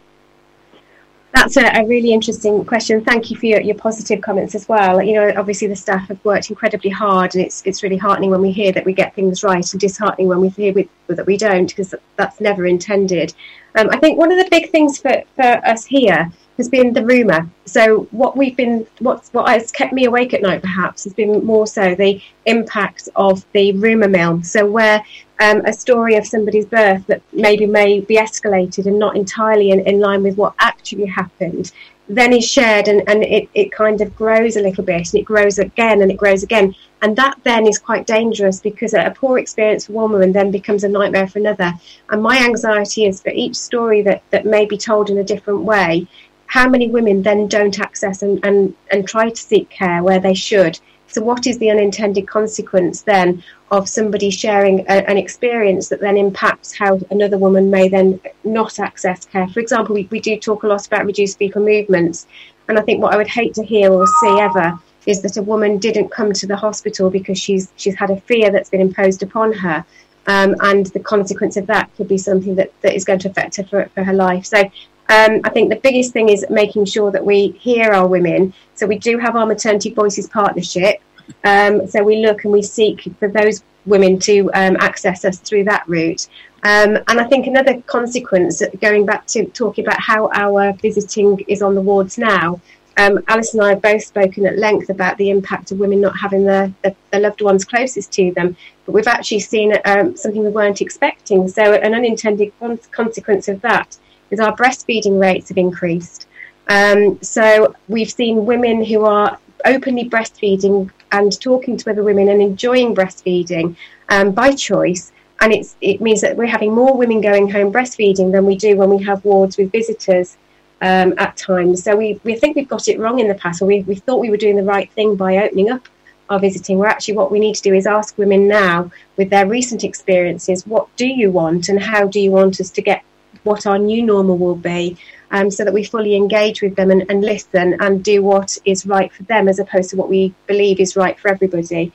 That's 1.34 1.58
a, 1.58 1.66
a, 1.80 1.86
really 1.86 2.12
interesting 2.12 2.66
question. 2.66 3.04
Thank 3.04 3.30
you 3.30 3.38
for 3.38 3.46
your, 3.46 3.62
your 3.62 3.76
positive 3.76 4.20
comments 4.20 4.56
as 4.56 4.68
well. 4.68 5.02
You 5.02 5.14
know, 5.14 5.34
obviously 5.38 5.68
the 5.68 5.76
staff 5.76 6.08
have 6.08 6.24
worked 6.26 6.50
incredibly 6.50 6.90
hard, 6.90 7.36
and 7.36 7.44
it's 7.44 7.62
it's 7.66 7.84
really 7.84 7.98
heartening 7.98 8.32
when 8.32 8.42
we 8.42 8.52
hear 8.52 8.72
that 8.72 8.84
we 8.84 8.94
get 8.94 9.14
things 9.14 9.44
right, 9.44 9.72
and 9.72 9.80
disheartening 9.80 10.28
when 10.28 10.42
we 10.42 10.50
hear 10.50 10.74
we, 10.74 10.90
that 11.08 11.28
we 11.28 11.38
don't, 11.38 11.68
because 11.68 11.94
that's 12.16 12.42
never 12.42 12.66
intended. 12.66 13.36
Um, 13.76 13.90
I 13.92 13.98
think 14.00 14.18
one 14.18 14.32
of 14.32 14.40
the 14.40 14.50
big 14.50 14.72
things 14.72 14.98
for, 14.98 15.22
for 15.36 15.44
us 15.44 15.86
here 15.86 16.32
has 16.60 16.70
been 16.70 16.94
the 16.94 17.06
rumour. 17.06 17.50
So 17.66 18.08
what 18.12 18.36
we've 18.38 18.56
been, 18.56 18.86
what 19.00 19.28
what 19.32 19.48
has 19.50 19.72
kept 19.72 19.94
me 19.94 20.06
awake 20.06 20.34
at 20.34 20.42
night, 20.42 20.62
perhaps, 20.62 21.06
has 21.06 21.14
been 21.14 21.44
more 21.46 21.66
so 21.66 21.96
the 21.96 22.22
impact 22.46 23.10
of 23.16 23.46
the 23.54 23.72
rumour 23.72 24.10
mill. 24.10 24.44
So 24.44 24.70
where 24.70 25.04
um, 25.40 25.66
a 25.66 25.74
story 25.74 26.16
of 26.16 26.28
somebody's 26.28 26.66
birth 26.66 27.08
that 27.08 27.22
maybe 27.32 27.66
may 27.66 28.02
be 28.02 28.18
escalated 28.18 28.86
and 28.88 29.00
not 29.00 29.16
entirely 29.16 29.72
in, 29.72 29.80
in 29.88 30.00
line 30.00 30.22
with 30.22 30.36
what 30.38 30.54
actually 30.60 31.06
happened, 31.06 31.72
then 32.10 32.34
is 32.34 32.46
shared 32.46 32.88
and, 32.88 33.08
and 33.08 33.24
it, 33.24 33.48
it 33.54 33.72
kind 33.72 34.02
of 34.02 34.16
grows 34.16 34.58
a 34.58 34.62
little 34.62 34.84
bit 34.84 35.14
and 35.14 35.22
it 35.22 35.26
grows 35.26 35.60
again 35.60 36.02
and 36.02 36.12
it 36.12 36.18
grows 36.18 36.44
again. 36.44 36.76
And 37.02 37.16
that 37.16 37.40
then 37.44 37.68
is 37.68 37.78
quite 37.78 38.08
dangerous 38.08 38.60
because 38.60 38.94
a 38.94 39.14
poor 39.16 39.38
experience 39.38 39.86
for 39.86 39.94
one 39.94 40.12
woman 40.12 40.34
then 40.34 40.52
becomes 40.52 40.84
a 40.84 40.90
nightmare 40.90 41.28
for 41.28 41.40
another. 41.40 41.72
And 42.10 42.22
my 42.22 42.38
anxiety 42.40 43.06
is 43.06 43.22
for 43.22 43.30
each 43.30 43.56
story 43.56 44.02
that, 44.02 44.24
that 44.32 44.46
may 44.46 44.66
be 44.66 44.78
told 44.78 45.10
in 45.10 45.20
a 45.20 45.24
different 45.24 45.62
way, 45.62 46.08
how 46.50 46.68
many 46.68 46.90
women 46.90 47.22
then 47.22 47.48
don't 47.48 47.80
access 47.80 48.24
and, 48.24 48.44
and, 48.44 48.74
and 48.92 49.08
try 49.08 49.30
to 49.30 49.36
seek 49.36 49.70
care 49.70 50.04
where 50.04 50.20
they 50.20 50.34
should? 50.34 50.80
So, 51.08 51.22
what 51.22 51.46
is 51.46 51.60
the 51.60 51.70
unintended 51.70 52.28
consequence 52.28 53.04
then 53.04 53.44
of 53.72 53.88
somebody 53.88 54.32
sharing 54.32 54.82
a, 54.82 55.08
an 55.10 55.18
experience 55.18 55.90
that 55.90 56.02
then 56.02 56.18
impacts 56.18 56.74
how 56.74 57.00
another 57.12 57.38
woman 57.38 57.70
may 57.70 57.88
then 57.88 58.20
not 58.44 58.80
access 58.80 59.26
care? 59.26 59.48
For 59.48 59.60
example, 59.60 59.94
we, 59.94 60.08
we 60.10 60.20
do 60.20 60.38
talk 60.38 60.64
a 60.64 60.68
lot 60.68 60.86
about 60.88 61.06
reduced 61.06 61.38
fetal 61.38 61.64
movements. 61.64 62.26
And 62.68 62.78
I 62.78 62.82
think 62.82 63.02
what 63.02 63.14
I 63.14 63.18
would 63.18 63.28
hate 63.28 63.54
to 63.56 63.64
hear 63.64 63.92
or 63.92 64.06
see 64.06 64.40
ever 64.40 64.80
is 65.06 65.22
that 65.22 65.38
a 65.38 65.44
woman 65.44 65.78
didn't 65.78 66.10
come 66.10 66.34
to 66.34 66.48
the 66.48 66.56
hospital 66.56 67.12
because 67.12 67.38
she's 67.38 67.72
she's 67.76 67.96
had 67.96 68.10
a 68.10 68.22
fear 68.22 68.52
that's 68.52 68.72
been 68.72 68.82
imposed 68.82 69.22
upon 69.22 69.54
her. 69.54 69.86
Um, 70.26 70.56
and 70.62 70.88
the 70.88 71.00
consequence 71.00 71.58
of 71.58 71.68
that 71.68 71.96
could 71.96 72.08
be 72.08 72.18
something 72.18 72.56
that, 72.56 72.72
that 72.82 72.94
is 72.96 73.06
going 73.06 73.20
to 73.20 73.30
affect 73.30 73.56
her 73.58 73.64
for, 73.64 73.90
for 73.96 74.04
her 74.04 74.14
life. 74.14 74.46
So 74.46 74.70
um, 75.10 75.42
I 75.44 75.50
think 75.50 75.70
the 75.70 75.80
biggest 75.80 76.14
thing 76.14 76.30
is 76.30 76.46
making 76.52 76.86
sure 76.86 77.12
that 77.12 77.26
we 77.26 77.50
hear 77.60 77.92
our 77.92 78.08
women. 78.08 78.54
So 78.76 78.86
we 78.86 79.00
do 79.00 79.18
have 79.18 79.36
our 79.36 79.46
Maternity 79.46 79.92
Voices 79.92 80.28
partnership. 80.28 81.02
Um, 81.44 81.88
so 81.88 82.04
we 82.04 82.18
look 82.18 82.44
and 82.44 82.54
we 82.54 82.62
seek 82.62 83.12
for 83.20 83.28
those 83.28 83.64
women 83.88 84.20
to 84.20 84.52
um, 84.54 84.78
access 84.80 85.26
us 85.26 85.40
through 85.40 85.64
that 85.64 85.88
route. 85.88 86.28
Um, 86.64 86.98
and 87.08 87.20
I 87.20 87.24
think 87.24 87.48
another 87.48 87.82
consequence, 87.88 88.62
going 88.82 89.06
back 89.06 89.26
to 89.28 89.46
talking 89.46 89.84
about 89.84 90.00
how 90.00 90.30
our 90.30 90.74
visiting 90.74 91.40
is 91.48 91.64
on 91.64 91.74
the 91.74 91.82
wards 91.82 92.20
now, 92.20 92.62
um, 92.98 93.20
Alice 93.28 93.54
and 93.54 93.64
I 93.64 93.70
have 93.70 93.82
both 93.82 94.04
spoken 94.04 94.46
at 94.46 94.60
length 94.60 94.90
about 94.90 95.18
the 95.18 95.32
impact 95.32 95.72
of 95.72 95.80
women 95.80 96.02
not 96.02 96.20
having 96.20 96.44
the, 96.44 96.72
the, 96.84 96.96
the 97.12 97.20
loved 97.20 97.42
ones 97.42 97.66
closest 97.66 98.12
to 98.14 98.32
them. 98.34 98.56
But 98.86 98.92
we've 98.92 99.08
actually 99.08 99.40
seen 99.40 99.74
um, 99.86 100.16
something 100.18 100.44
we 100.44 100.50
weren't 100.50 100.82
expecting. 100.82 101.48
So, 101.48 101.74
an 101.74 101.96
unintended 101.96 102.52
consequence 102.92 103.48
of 103.48 103.62
that 103.62 103.98
is 104.32 104.40
our 104.40 104.56
breastfeeding 104.56 105.20
rates 105.20 105.50
have 105.50 105.58
increased. 105.58 106.28
Um, 106.68 107.20
so, 107.22 107.76
we've 107.88 108.12
seen 108.12 108.46
women 108.46 108.84
who 108.84 109.06
are 109.06 109.40
openly 109.66 110.10
breastfeeding 110.10 110.92
and 111.12 111.40
talking 111.42 111.78
to 111.78 111.90
other 111.90 112.04
women 112.04 112.30
and 112.30 112.42
enjoying 112.42 112.96
breastfeeding 112.96 113.76
um, 114.10 114.32
by 114.32 114.54
choice. 114.54 115.12
And 115.42 115.54
it 115.82 116.02
means 116.02 116.22
that 116.22 116.36
we're 116.36 116.48
having 116.48 116.74
more 116.74 116.98
women 116.98 117.22
going 117.22 117.50
home 117.50 117.72
breastfeeding 117.72 118.32
than 118.32 118.46
we 118.46 118.58
do 118.58 118.76
when 118.76 118.90
we 118.90 119.02
have 119.04 119.24
wards 119.24 119.58
with 119.58 119.72
visitors 119.72 120.38
um, 120.82 121.14
at 121.18 121.38
times. 121.38 121.84
So 121.84 121.96
we, 121.96 122.20
we 122.24 122.36
think 122.36 122.56
we've 122.56 122.68
got 122.68 122.88
it 122.88 123.00
wrong 123.00 123.20
in 123.20 123.28
the 123.28 123.36
past, 123.36 123.62
or 123.62 123.66
we, 123.66 123.82
we 123.84 123.96
thought 123.96 124.20
we 124.20 124.30
were 124.30 124.38
doing 124.38 124.58
the 124.58 124.64
right 124.64 124.92
thing 124.92 125.16
by 125.16 125.38
opening 125.38 125.70
up 125.70 125.88
our 126.30 126.40
visiting. 126.40 126.78
Where 126.78 126.90
actually, 126.90 127.16
what 127.16 127.32
we 127.32 127.40
need 127.40 127.56
to 127.56 127.62
do 127.62 127.74
is 127.74 127.88
ask 127.88 128.18
women 128.18 128.48
now, 128.48 128.92
with 129.18 129.30
their 129.30 129.48
recent 129.48 129.84
experiences, 129.84 130.68
what 130.68 130.94
do 130.98 131.08
you 131.08 131.32
want, 131.32 131.70
and 131.70 131.82
how 131.82 132.08
do 132.08 132.20
you 132.20 132.32
want 132.32 132.60
us 132.60 132.70
to 132.72 132.82
get 132.82 133.04
what 133.44 133.66
our 133.66 133.80
new 133.80 134.04
normal 134.04 134.38
will 134.38 134.56
be, 134.56 134.98
um, 135.32 135.50
so 135.50 135.64
that 135.64 135.74
we 135.74 135.84
fully 135.84 136.16
engage 136.16 136.62
with 136.62 136.76
them 136.76 136.92
and, 136.92 137.06
and 137.10 137.22
listen 137.22 137.76
and 137.82 138.04
do 138.04 138.22
what 138.24 138.58
is 138.66 138.86
right 138.86 139.12
for 139.14 139.24
them, 139.24 139.48
as 139.48 139.60
opposed 139.60 139.90
to 139.92 139.96
what 139.96 140.10
we 140.10 140.34
believe 140.48 140.80
is 140.80 140.96
right 140.96 141.20
for 141.20 141.30
everybody. 141.30 141.92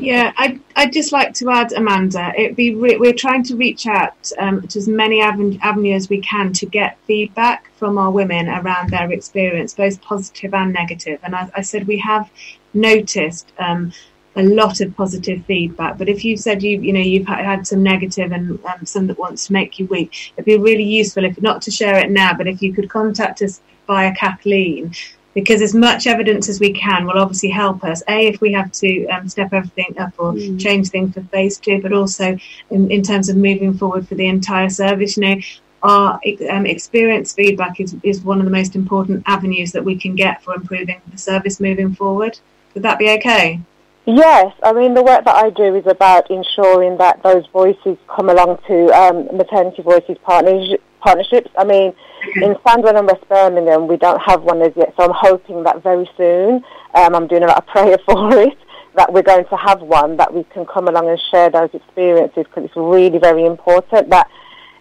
Yeah, 0.00 0.32
I'd, 0.38 0.60
I'd 0.76 0.92
just 0.92 1.12
like 1.12 1.34
to 1.34 1.50
add, 1.50 1.72
Amanda, 1.72 2.32
it'd 2.36 2.56
be 2.56 2.74
re- 2.74 2.96
we're 2.96 3.12
trying 3.12 3.42
to 3.44 3.56
reach 3.56 3.86
out 3.86 4.32
um, 4.38 4.66
to 4.68 4.78
as 4.78 4.88
many 4.88 5.20
aven- 5.20 5.58
avenues 5.62 6.04
as 6.04 6.08
we 6.08 6.20
can 6.20 6.52
to 6.54 6.66
get 6.66 6.98
feedback 7.06 7.70
from 7.76 7.98
our 7.98 8.10
women 8.10 8.48
around 8.48 8.90
their 8.90 9.12
experience, 9.12 9.74
both 9.74 10.00
positive 10.00 10.54
and 10.54 10.72
negative. 10.72 11.20
And 11.22 11.34
as 11.34 11.50
I 11.54 11.60
said, 11.60 11.86
we 11.86 11.98
have 11.98 12.30
noticed 12.72 13.52
um, 13.58 13.92
a 14.36 14.42
lot 14.42 14.80
of 14.80 14.96
positive 14.96 15.44
feedback. 15.46 15.98
But 15.98 16.08
if 16.08 16.24
you've 16.24 16.40
said 16.40 16.62
you 16.62 16.80
you 16.80 16.92
know 16.92 17.00
you've 17.00 17.26
had 17.26 17.66
some 17.66 17.82
negative 17.82 18.32
and 18.32 18.64
um, 18.64 18.86
some 18.86 19.06
that 19.08 19.18
wants 19.18 19.46
to 19.46 19.52
make 19.52 19.78
you 19.78 19.86
weak, 19.86 20.32
it'd 20.36 20.44
be 20.44 20.58
really 20.58 20.84
useful 20.84 21.24
if 21.24 21.40
not 21.40 21.62
to 21.62 21.70
share 21.70 21.98
it 21.98 22.10
now, 22.10 22.34
but 22.34 22.46
if 22.46 22.62
you 22.62 22.72
could 22.72 22.88
contact 22.88 23.42
us 23.42 23.60
via 23.86 24.14
Kathleen 24.14 24.94
because 25.34 25.62
as 25.62 25.74
much 25.74 26.06
evidence 26.06 26.48
as 26.48 26.60
we 26.60 26.72
can 26.72 27.06
will 27.06 27.18
obviously 27.18 27.48
help 27.48 27.84
us. 27.84 28.02
A, 28.08 28.28
if 28.28 28.40
we 28.40 28.52
have 28.52 28.70
to 28.72 29.06
um, 29.06 29.28
step 29.28 29.52
everything 29.52 29.98
up 29.98 30.12
or 30.18 30.32
mm. 30.32 30.60
change 30.60 30.88
things 30.88 31.14
for 31.14 31.22
phase 31.22 31.58
two, 31.58 31.80
but 31.80 31.92
also 31.92 32.36
in, 32.70 32.90
in, 32.90 33.02
terms 33.02 33.28
of 33.28 33.36
moving 33.36 33.74
forward 33.74 34.06
for 34.06 34.14
the 34.14 34.26
entire 34.26 34.68
service. 34.68 35.16
You 35.16 35.22
know, 35.22 35.40
our 35.82 36.20
um, 36.50 36.66
experience 36.66 37.32
feedback 37.32 37.80
is, 37.80 37.96
is 38.02 38.20
one 38.22 38.38
of 38.38 38.44
the 38.44 38.50
most 38.50 38.76
important 38.76 39.22
avenues 39.26 39.72
that 39.72 39.84
we 39.84 39.96
can 39.96 40.14
get 40.14 40.42
for 40.42 40.54
improving 40.54 41.00
the 41.10 41.18
service 41.18 41.60
moving 41.60 41.94
forward. 41.94 42.38
Would 42.74 42.82
that 42.82 42.98
be 42.98 43.10
okay? 43.10 43.60
Yes, 44.04 44.52
I 44.64 44.72
mean 44.72 44.94
the 44.94 45.02
work 45.02 45.24
that 45.24 45.36
I 45.36 45.50
do 45.50 45.76
is 45.76 45.86
about 45.86 46.28
ensuring 46.28 46.98
that 46.98 47.22
those 47.22 47.46
voices 47.52 47.96
come 48.08 48.30
along 48.30 48.58
to 48.66 48.88
um, 48.88 49.36
maternity 49.36 49.82
voices 49.82 50.16
partnerships. 50.24 51.50
I 51.56 51.64
mean, 51.64 51.94
in 52.36 52.54
Sandwell 52.66 52.98
and 52.98 53.06
West 53.06 53.28
Birmingham, 53.28 53.86
we 53.86 53.96
don't 53.96 54.20
have 54.20 54.42
one 54.42 54.60
as 54.60 54.72
yet, 54.74 54.92
so 54.96 55.04
I'm 55.04 55.14
hoping 55.14 55.62
that 55.62 55.84
very 55.84 56.10
soon, 56.16 56.64
um, 56.94 57.14
I'm 57.14 57.28
doing 57.28 57.44
a 57.44 57.46
lot 57.46 57.58
of 57.58 57.66
prayer 57.68 57.96
for 58.04 58.36
it, 58.38 58.58
that 58.96 59.12
we're 59.12 59.22
going 59.22 59.44
to 59.44 59.56
have 59.56 59.80
one 59.82 60.16
that 60.16 60.34
we 60.34 60.42
can 60.52 60.66
come 60.66 60.88
along 60.88 61.08
and 61.08 61.20
share 61.30 61.50
those 61.50 61.70
experiences 61.72 62.44
because 62.44 62.64
it's 62.64 62.76
really 62.76 63.18
very 63.18 63.46
important 63.46 64.10
that 64.10 64.28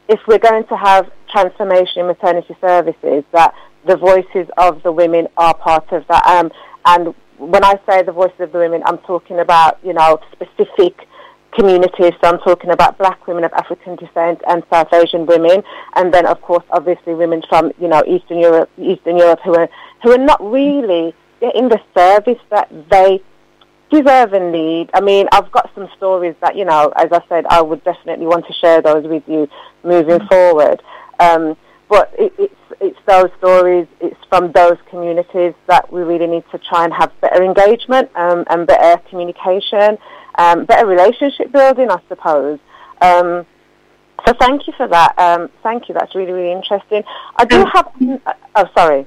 if 0.10 0.20
we're 0.28 0.40
going 0.40 0.66
to 0.66 0.76
have 0.76 1.12
transformation 1.30 2.02
in 2.02 2.08
maternity 2.08 2.56
services, 2.60 3.24
that 3.34 3.54
the 3.86 3.96
voices 3.98 4.48
of 4.58 4.82
the 4.82 4.92
women 4.92 5.28
are 5.38 5.54
part 5.54 5.92
of 5.92 6.06
that. 6.08 6.26
Um, 6.26 6.52
and 6.86 7.14
when 7.42 7.64
I 7.64 7.80
say 7.90 8.04
the 8.04 8.12
voices 8.12 8.40
of 8.40 8.52
the 8.52 8.60
women, 8.60 8.84
I'm 8.86 9.00
talking 9.00 9.40
about, 9.40 9.80
you 9.84 9.94
know, 9.94 10.20
specific 10.32 11.08
communities. 11.58 12.14
So 12.22 12.30
I'm 12.30 12.40
talking 12.40 12.70
about 12.70 12.98
black 12.98 13.28
women 13.28 13.44
of 13.44 13.52
African 13.54 13.96
descent 13.96 14.42
and 14.48 14.64
South 14.72 14.94
Asian 14.94 15.26
women, 15.26 15.64
and 15.96 16.14
then 16.14 16.26
of 16.26 16.42
course, 16.42 16.64
obviously, 16.70 17.14
women 17.14 17.42
from 17.50 17.72
you 17.80 17.88
know 17.88 18.04
Eastern 18.08 18.40
Europe, 18.40 18.70
Eastern 18.78 19.18
Europe 19.18 19.40
who 19.44 19.56
are 19.56 19.70
who 20.04 20.12
are 20.12 20.18
not 20.18 20.40
really 20.42 21.14
getting 21.40 21.70
the 21.70 21.82
service 21.96 22.42
that 22.50 22.70
they 22.90 23.22
deserve 23.90 24.34
and 24.34 24.52
need. 24.52 24.90
I 24.94 25.02
mean, 25.02 25.28
I've 25.32 25.52
got 25.52 25.70
some 25.76 25.90
stories 25.98 26.36
that 26.42 26.56
you 26.56 26.66
know, 26.66 26.94
as 26.96 27.12
I 27.12 27.22
said, 27.28 27.46
I 27.48 27.62
would 27.62 27.84
definitely 27.84 28.28
want 28.28 28.48
to 28.48 28.54
share 28.54 28.82
those 28.82 29.06
with 29.06 29.24
you 29.28 29.50
moving 29.84 30.20
mm-hmm. 30.20 30.28
forward. 30.28 30.82
Um, 31.20 31.58
but 31.90 32.14
it, 32.18 32.34
it's 32.38 32.56
it's 32.82 33.00
those 33.08 33.30
stories, 33.38 33.88
it's 34.00 34.20
from 34.28 34.52
those 34.52 34.78
communities 34.90 35.54
that 35.68 35.92
we 35.94 36.02
really 36.02 36.28
need 36.28 36.44
to 36.52 36.58
try 36.58 36.84
and 36.84 36.94
have 36.94 37.12
better 37.22 37.44
engagement 37.44 38.10
um, 38.16 38.44
and 38.50 38.68
better 38.68 39.02
communication 39.10 39.98
um, 40.36 40.66
better 40.66 40.86
relationship 40.86 41.52
building, 41.52 41.90
I 41.90 42.00
suppose. 42.08 42.60
Um, 43.02 43.46
so 44.26 44.34
thank 44.40 44.68
you 44.68 44.74
for 44.78 44.88
that. 44.88 45.18
Um, 45.18 45.50
thank 45.64 45.90
you. 45.90 45.94
That's 45.94 46.14
really, 46.16 46.32
really 46.32 46.52
interesting. 46.52 47.04
I 47.38 47.46
do 47.46 47.62
um, 47.62 47.68
have. 47.68 48.38
Oh, 48.56 48.70
sorry. 48.78 49.06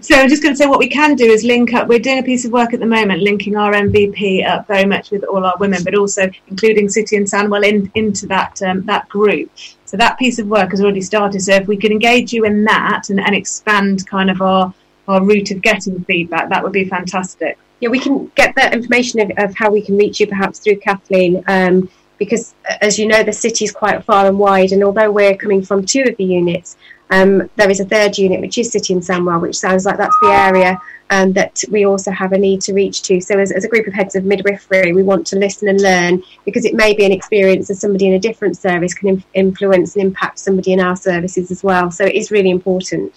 So 0.00 0.14
I'm 0.14 0.28
just 0.28 0.42
going 0.42 0.54
to 0.54 0.56
say 0.56 0.66
what 0.66 0.78
we 0.78 0.88
can 0.88 1.16
do 1.16 1.24
is 1.24 1.42
link 1.42 1.74
up. 1.74 1.88
We're 1.88 1.98
doing 1.98 2.18
a 2.18 2.22
piece 2.22 2.44
of 2.44 2.52
work 2.52 2.72
at 2.72 2.78
the 2.78 2.86
moment, 2.86 3.20
linking 3.20 3.56
our 3.56 3.72
MVP 3.72 4.46
up 4.46 4.68
very 4.68 4.84
much 4.84 5.10
with 5.10 5.24
all 5.24 5.44
our 5.44 5.56
women, 5.58 5.82
but 5.82 5.96
also 5.96 6.30
including 6.46 6.88
City 6.88 7.16
and 7.16 7.26
Sandwell 7.26 7.64
in, 7.64 7.90
into 7.94 8.26
that 8.26 8.60
um, 8.62 8.84
that 8.86 9.08
group. 9.08 9.50
So 9.88 9.96
that 9.96 10.18
piece 10.18 10.38
of 10.38 10.46
work 10.46 10.70
has 10.70 10.80
already 10.80 11.00
started. 11.00 11.40
So 11.40 11.54
if 11.54 11.66
we 11.66 11.76
could 11.76 11.90
engage 11.90 12.32
you 12.32 12.44
in 12.44 12.64
that 12.64 13.10
and, 13.10 13.18
and 13.20 13.34
expand 13.34 14.06
kind 14.06 14.30
of 14.30 14.40
our 14.42 14.72
our 15.06 15.24
route 15.24 15.50
of 15.50 15.62
getting 15.62 16.04
feedback, 16.04 16.50
that 16.50 16.62
would 16.62 16.72
be 16.72 16.84
fantastic 16.84 17.58
yeah, 17.80 17.88
we 17.88 18.00
can 18.00 18.30
get 18.34 18.54
that 18.56 18.74
information 18.74 19.20
of, 19.20 19.30
of 19.38 19.54
how 19.54 19.70
we 19.70 19.82
can 19.82 19.96
reach 19.96 20.20
you 20.20 20.26
perhaps 20.26 20.58
through 20.58 20.76
Kathleen. 20.76 21.42
Um, 21.46 21.88
because 22.18 22.54
as 22.80 22.98
you 22.98 23.06
know, 23.06 23.22
the 23.22 23.32
city 23.32 23.64
is 23.64 23.70
quite 23.70 24.02
far 24.04 24.26
and 24.26 24.38
wide, 24.38 24.72
and 24.72 24.82
although 24.82 25.10
we're 25.10 25.36
coming 25.36 25.62
from 25.62 25.86
two 25.86 26.02
of 26.02 26.16
the 26.16 26.24
units, 26.24 26.76
um, 27.10 27.48
there 27.54 27.70
is 27.70 27.78
a 27.78 27.84
third 27.84 28.18
unit 28.18 28.40
which 28.40 28.58
is 28.58 28.72
City 28.72 28.92
and 28.92 29.02
Sandwell, 29.02 29.40
which 29.40 29.56
sounds 29.56 29.86
like 29.86 29.96
that's 29.96 30.16
the 30.20 30.28
area 30.28 30.78
um, 31.10 31.32
that 31.32 31.62
we 31.70 31.86
also 31.86 32.10
have 32.10 32.32
a 32.32 32.38
need 32.38 32.60
to 32.62 32.74
reach 32.74 33.02
to. 33.02 33.20
So, 33.20 33.38
as, 33.38 33.52
as, 33.52 33.64
a 33.64 33.68
group 33.68 33.86
of 33.86 33.94
heads 33.94 34.14
of 34.14 34.24
midwifery, 34.24 34.92
we 34.92 35.02
want 35.02 35.26
to 35.28 35.36
listen 35.36 35.68
and 35.68 35.80
learn 35.80 36.22
because 36.44 36.64
it 36.64 36.74
may 36.74 36.94
be 36.94 37.04
an 37.04 37.12
experience 37.12 37.68
that 37.68 37.76
somebody 37.76 38.08
in 38.08 38.14
a 38.14 38.18
different 38.18 38.56
service 38.56 38.94
can 38.94 39.22
influence 39.34 39.96
and 39.96 40.04
impact 40.04 40.38
somebody 40.38 40.72
in 40.72 40.80
our 40.80 40.96
services 40.96 41.50
as 41.50 41.62
well. 41.62 41.90
So, 41.90 42.04
it 42.04 42.14
is 42.14 42.30
really 42.30 42.50
important. 42.50 43.14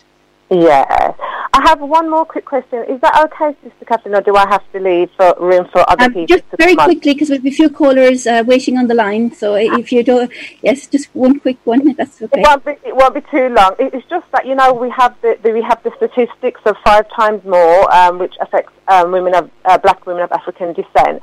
Yeah. 0.50 1.14
I 1.54 1.62
have 1.68 1.82
one 1.82 2.10
more 2.10 2.26
quick 2.26 2.46
question. 2.46 2.86
Is 2.88 3.02
that 3.02 3.14
okay, 3.26 3.56
Sister 3.62 3.86
Kathleen, 3.86 4.16
or 4.16 4.22
do 4.22 4.36
I 4.36 4.48
have 4.48 4.64
to 4.72 4.80
leave 4.80 5.10
for 5.18 5.36
room 5.38 5.68
for 5.72 5.88
other 5.90 6.06
um, 6.06 6.14
people? 6.14 6.28
Just 6.28 6.46
very 6.58 6.76
quickly, 6.76 7.14
because 7.14 7.30
we 7.30 7.36
have 7.36 7.46
a 7.46 7.52
few 7.52 7.70
callers 7.70 8.26
uh, 8.26 8.44
waiting 8.48 8.78
on 8.78 8.88
the 8.88 8.94
line. 8.94 9.34
So 9.34 9.56
if 9.56 9.92
you 9.92 10.02
don't, 10.04 10.32
yes, 10.62 10.88
just 10.88 11.14
one 11.14 11.40
quick 11.40 11.58
one. 11.66 11.94
That's 11.98 12.22
okay. 12.22 12.42
It 12.42 12.48
won't 12.48 12.66
be, 12.66 12.72
it 12.86 12.96
won't 12.96 13.14
be 13.16 13.22
too 13.30 13.50
long. 13.50 13.76
It's 13.80 14.08
just 14.08 14.32
that 14.32 14.46
you 14.46 14.56
know 14.56 14.74
we 14.74 14.90
have 14.92 15.16
the, 15.22 15.38
the 15.44 15.52
we 15.52 15.62
have 15.62 15.84
the 15.84 15.92
statistics 15.98 16.62
of 16.66 16.78
five 16.86 17.06
times 17.10 17.44
more, 17.44 17.94
um, 17.94 18.18
which 18.18 18.36
affects 18.40 18.72
um, 18.88 19.12
women 19.12 19.36
of 19.36 19.52
uh, 19.66 19.78
black 19.78 20.06
women 20.06 20.24
of 20.24 20.32
African 20.32 20.72
descent. 20.74 21.22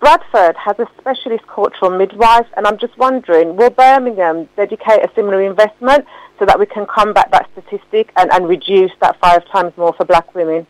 Bradford 0.00 0.56
has 0.56 0.78
a 0.78 0.86
specialist 1.00 1.46
cultural 1.46 1.90
midwife, 1.90 2.46
and 2.56 2.66
I'm 2.66 2.78
just 2.78 2.96
wondering, 2.98 3.56
will 3.56 3.70
Birmingham 3.70 4.48
dedicate 4.56 5.04
a 5.04 5.10
similar 5.14 5.42
investment 5.42 6.04
so 6.38 6.46
that 6.46 6.58
we 6.58 6.66
can 6.66 6.86
combat 6.86 7.30
that 7.32 7.50
statistic 7.52 8.12
and, 8.16 8.32
and 8.32 8.48
reduce 8.48 8.92
that 9.00 9.18
five 9.20 9.46
times 9.48 9.76
more 9.76 9.92
for 9.92 10.04
black 10.04 10.34
women? 10.34 10.66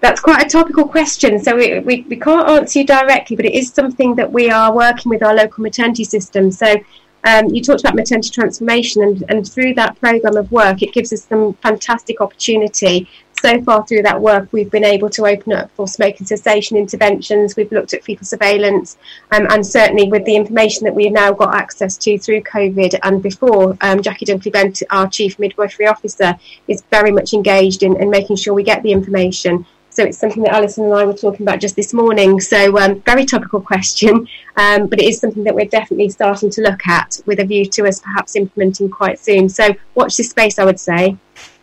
That's 0.00 0.20
quite 0.20 0.46
a 0.46 0.48
topical 0.48 0.88
question, 0.88 1.38
so 1.38 1.56
we, 1.56 1.80
we, 1.80 2.06
we 2.08 2.16
can't 2.16 2.48
answer 2.48 2.78
you 2.78 2.86
directly, 2.86 3.36
but 3.36 3.44
it 3.44 3.52
is 3.52 3.68
something 3.70 4.14
that 4.14 4.32
we 4.32 4.48
are 4.50 4.74
working 4.74 5.10
with 5.10 5.22
our 5.22 5.34
local 5.34 5.62
maternity 5.62 6.04
system. 6.04 6.50
So 6.50 6.76
um, 7.24 7.46
you 7.48 7.62
talked 7.62 7.80
about 7.80 7.94
maternity 7.94 8.30
transformation, 8.30 9.02
and, 9.02 9.24
and 9.28 9.48
through 9.48 9.74
that 9.74 9.98
program 10.00 10.36
of 10.36 10.50
work, 10.50 10.82
it 10.82 10.92
gives 10.92 11.12
us 11.12 11.24
some 11.24 11.54
fantastic 11.54 12.20
opportunity 12.20 13.08
so 13.40 13.62
far 13.62 13.86
through 13.86 14.02
that 14.02 14.20
work, 14.20 14.48
we've 14.52 14.70
been 14.70 14.84
able 14.84 15.08
to 15.10 15.26
open 15.26 15.52
up 15.52 15.70
for 15.72 15.88
smoking 15.88 16.26
cessation 16.26 16.76
interventions. 16.76 17.56
We've 17.56 17.72
looked 17.72 17.94
at 17.94 18.04
fetal 18.04 18.26
surveillance, 18.26 18.98
um, 19.30 19.46
and 19.50 19.66
certainly 19.66 20.08
with 20.08 20.24
the 20.24 20.36
information 20.36 20.84
that 20.84 20.94
we've 20.94 21.12
now 21.12 21.32
got 21.32 21.54
access 21.54 21.96
to 21.98 22.18
through 22.18 22.42
COVID 22.42 22.98
and 23.02 23.22
before, 23.22 23.76
um, 23.80 24.02
Jackie 24.02 24.26
Dunkley 24.26 24.52
Bent, 24.52 24.82
our 24.90 25.08
Chief 25.08 25.38
Midwifery 25.38 25.86
Officer, 25.86 26.36
is 26.68 26.82
very 26.90 27.10
much 27.10 27.32
engaged 27.32 27.82
in, 27.82 27.96
in, 28.00 28.10
making 28.10 28.36
sure 28.36 28.52
we 28.52 28.62
get 28.62 28.82
the 28.82 28.92
information. 28.92 29.64
So 30.00 30.06
it's 30.06 30.16
something 30.16 30.42
that 30.44 30.54
Alison 30.54 30.86
and 30.86 30.94
I 30.94 31.04
were 31.04 31.12
talking 31.12 31.42
about 31.42 31.60
just 31.60 31.76
this 31.76 31.92
morning. 31.92 32.40
So 32.40 32.78
um, 32.78 33.02
very 33.02 33.26
topical 33.26 33.60
question, 33.60 34.26
um, 34.56 34.86
but 34.86 34.98
it 34.98 35.04
is 35.04 35.20
something 35.20 35.44
that 35.44 35.54
we're 35.54 35.66
definitely 35.66 36.08
starting 36.08 36.48
to 36.52 36.62
look 36.62 36.86
at 36.86 37.20
with 37.26 37.38
a 37.38 37.44
view 37.44 37.66
to 37.66 37.86
us 37.86 38.00
perhaps 38.00 38.34
implementing 38.34 38.88
quite 38.88 39.18
soon. 39.18 39.50
So 39.50 39.74
watch 39.94 40.16
this 40.16 40.30
space, 40.30 40.58
I 40.58 40.64
would 40.64 40.80
say. 40.80 41.18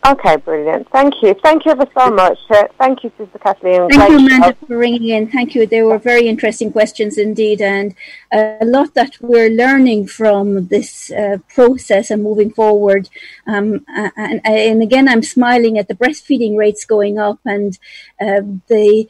Okay, 0.06 0.36
brilliant. 0.36 0.88
Thank 0.90 1.22
you. 1.22 1.34
Thank 1.42 1.64
you 1.64 1.72
ever 1.72 1.86
so 1.96 2.10
much. 2.10 2.38
Uh, 2.48 2.64
thank 2.78 3.02
you, 3.02 3.10
Sister 3.18 3.38
Kathleen. 3.38 3.88
Thank 3.90 4.10
you, 4.10 4.18
Amanda, 4.18 4.56
for 4.66 4.78
ringing 4.78 5.08
in. 5.08 5.30
Thank 5.30 5.54
you. 5.54 5.66
They 5.66 5.82
were 5.82 5.98
very 5.98 6.28
interesting 6.28 6.70
questions 6.72 7.18
indeed, 7.18 7.60
and 7.60 7.94
a 8.32 8.64
lot 8.64 8.94
that 8.94 9.16
we're 9.20 9.50
learning 9.50 10.06
from 10.06 10.68
this 10.68 11.10
uh, 11.10 11.38
process 11.52 12.10
and 12.10 12.22
moving 12.22 12.52
forward. 12.52 13.08
Um, 13.46 13.84
and, 13.88 14.40
and, 14.44 14.82
again, 14.82 15.08
I'm 15.08 15.22
smiling 15.22 15.78
at 15.78 15.88
the 15.88 15.94
breastfeeding 15.94 16.56
rates 16.56 16.84
going 16.84 17.18
up 17.18 17.40
and 17.44 17.76
uh, 18.20 18.42
the 18.68 19.08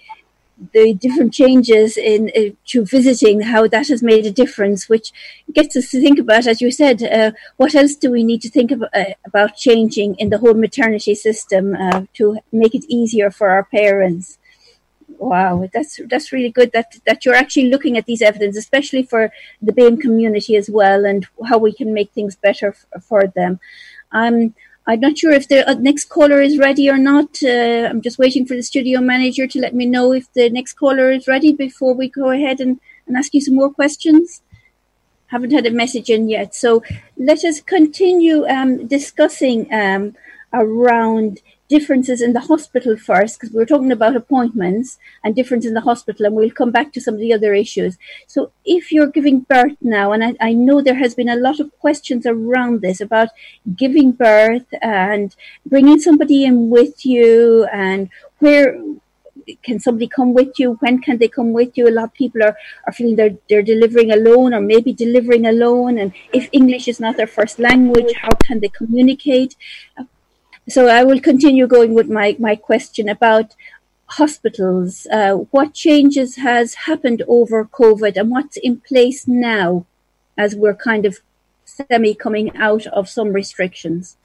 the 0.73 0.95
different 0.95 1.33
changes 1.33 1.97
in 1.97 2.31
uh, 2.37 2.51
to 2.67 2.85
visiting, 2.85 3.43
how 3.43 3.67
that 3.69 3.89
has 3.89 4.03
made 4.03 4.27
a 4.27 4.31
difference, 4.31 4.89
which 4.89 5.13
gets 5.53 5.77
us 5.77 5.91
to 5.91 6.01
think 6.01 6.19
about, 6.19 6.47
as 6.47 6.61
you 6.61 6.71
said, 6.71 7.03
uh, 7.03 7.31
what 7.57 7.75
else 7.75 7.95
do 7.95 8.11
we 8.11 8.25
need 8.25 8.43
to 8.43 8.51
think 8.51 8.71
about, 8.71 8.91
uh, 8.95 9.15
about 9.25 9.57
changing 9.57 10.15
in 10.17 10.31
the 10.31 10.39
whole 10.39 10.55
maternity 10.55 11.15
system 11.15 11.75
uh, 11.77 12.03
to 12.15 12.39
make 12.53 12.75
it 12.75 12.85
easier 12.89 13.31
for 13.31 13.51
our 13.51 13.65
parents. 13.65 14.39
Wow, 15.19 15.69
that's 15.73 15.99
that's 16.09 16.33
really 16.33 16.51
good 16.51 16.71
that 16.73 16.97
that 17.07 17.25
you're 17.25 17.35
actually 17.35 17.71
looking 17.71 17.97
at 17.97 18.07
these 18.07 18.23
evidence, 18.23 18.57
especially 18.57 19.03
for 19.03 19.33
the 19.61 19.73
BAME 19.73 20.01
community 20.01 20.55
as 20.55 20.71
well, 20.71 21.05
and 21.05 21.27
how 21.49 21.59
we 21.59 21.73
can 21.73 21.93
make 21.93 22.13
things 22.13 22.37
better 22.37 22.69
f- 22.69 23.03
for 23.03 23.27
them. 23.27 23.59
Um, 24.13 24.55
I'm 24.89 25.01
not 25.01 25.19
sure 25.19 25.33
if 25.33 25.49
the 25.49 25.69
uh, 25.69 25.75
next 25.75 26.07
caller 26.07 26.41
is 26.41 26.57
ready 26.57 26.89
or 26.89 26.97
not. 26.97 27.43
Uh, 27.43 27.89
I'm 27.91 28.01
just 28.01 28.19
waiting 28.19 28.47
for 28.47 28.55
the 28.55 28.63
studio 28.63 29.03
manager 29.03 29.47
to 29.47 29.61
let 29.61 29.75
me 29.75 29.85
know 29.85 30.15
if 30.15 30.33
the 30.33 30.49
next 30.49 30.73
caller 30.73 31.11
is 31.11 31.29
ready 31.29 31.53
before 31.53 31.93
we 31.93 32.09
go 32.09 32.31
ahead 32.31 32.59
and, 32.59 32.81
and 33.07 33.15
ask 33.15 33.35
you 33.35 33.43
some 33.43 33.55
more 33.55 33.71
questions. 33.71 34.41
Haven't 35.27 35.53
had 35.53 35.67
a 35.67 35.71
message 35.71 36.09
in 36.09 36.31
yet. 36.31 36.55
So 36.55 36.83
let 37.19 37.45
us 37.45 37.61
continue 37.61 38.47
um, 38.49 38.87
discussing 38.87 39.71
um, 39.75 40.17
around 40.55 41.43
differences 41.69 42.21
in 42.21 42.33
the 42.33 42.41
hospital 42.41 42.97
first, 42.97 43.39
because 43.39 43.53
we 43.53 43.59
were 43.59 43.67
talking 43.67 43.93
about 43.93 44.17
appointments 44.17 44.99
and 45.23 45.35
difference 45.35 45.67
in 45.67 45.75
the 45.75 45.83
hospital, 45.83 46.27
and 46.27 46.35
we'll 46.35 46.51
come 46.51 46.71
back 46.71 46.93
to 46.93 47.01
some 47.01 47.15
of 47.15 47.21
the 47.21 47.33
other 47.33 47.55
issues. 47.55 47.99
So, 48.27 48.53
if 48.65 48.91
you're 48.91 49.07
giving 49.07 49.41
birth 49.41 49.77
now, 49.81 50.13
and 50.13 50.25
I, 50.25 50.35
I 50.41 50.53
know 50.53 50.81
there 50.81 50.95
has 50.95 51.15
been 51.15 51.29
a 51.29 51.37
lot 51.37 51.61
of 51.61 51.77
questions 51.79 52.27
around 52.27 52.81
this 52.81 53.01
about 53.01 53.29
giving 53.77 54.13
birth 54.13 54.67
and 54.81 55.35
bringing 55.67 56.01
somebody 56.01 56.45
in 56.45 56.71
with 56.71 57.05
you, 57.05 57.65
and 57.73 58.09
where 58.39 58.79
can 59.63 59.81
somebody 59.81 60.07
come 60.07 60.35
with 60.35 60.59
you? 60.59 60.75
When 60.81 61.01
can 61.01 61.19
they 61.19 61.29
come 61.29 61.53
with 61.53 61.77
you? 61.77 61.89
A 61.89 61.91
lot 61.91 62.05
of 62.05 62.15
people 62.15 62.43
are, 62.43 62.57
are 62.87 62.93
feeling 62.93 63.17
they're, 63.17 63.37
they're 63.49 63.63
delivering 63.63 64.11
alone 64.11 64.53
or 64.53 64.61
maybe 64.61 64.93
delivering 64.93 65.47
alone. 65.47 65.99
And 65.99 66.13
if 66.33 66.49
English 66.53 66.89
is 66.89 67.01
not 67.01 67.17
their 67.17 67.27
first 67.27 67.59
language, 67.59 68.13
how 68.21 68.31
can 68.45 68.61
they 68.61 68.69
communicate? 68.69 69.57
So 70.69 70.89
I 70.89 71.03
will 71.03 71.21
continue 71.21 71.67
going 71.67 71.95
with 71.95 72.09
my, 72.11 72.37
my 72.39 72.55
question 72.55 73.09
about 73.09 73.55
hospitals. 74.07 75.07
Uh, 75.11 75.35
what 75.51 75.73
changes 75.73 76.37
has 76.37 76.75
happened 76.75 77.23
over 77.27 77.65
COVID 77.65 78.17
and 78.17 78.31
what's 78.31 78.57
in 78.59 78.81
place 78.81 79.27
now 79.27 79.87
as 80.37 80.55
we're 80.55 80.75
kind 80.75 81.07
of 81.07 81.21
semi 81.65 82.15
coming 82.15 82.55
out 82.57 82.87
of 82.89 83.09
some 83.09 83.33
restrictions? 83.33 84.17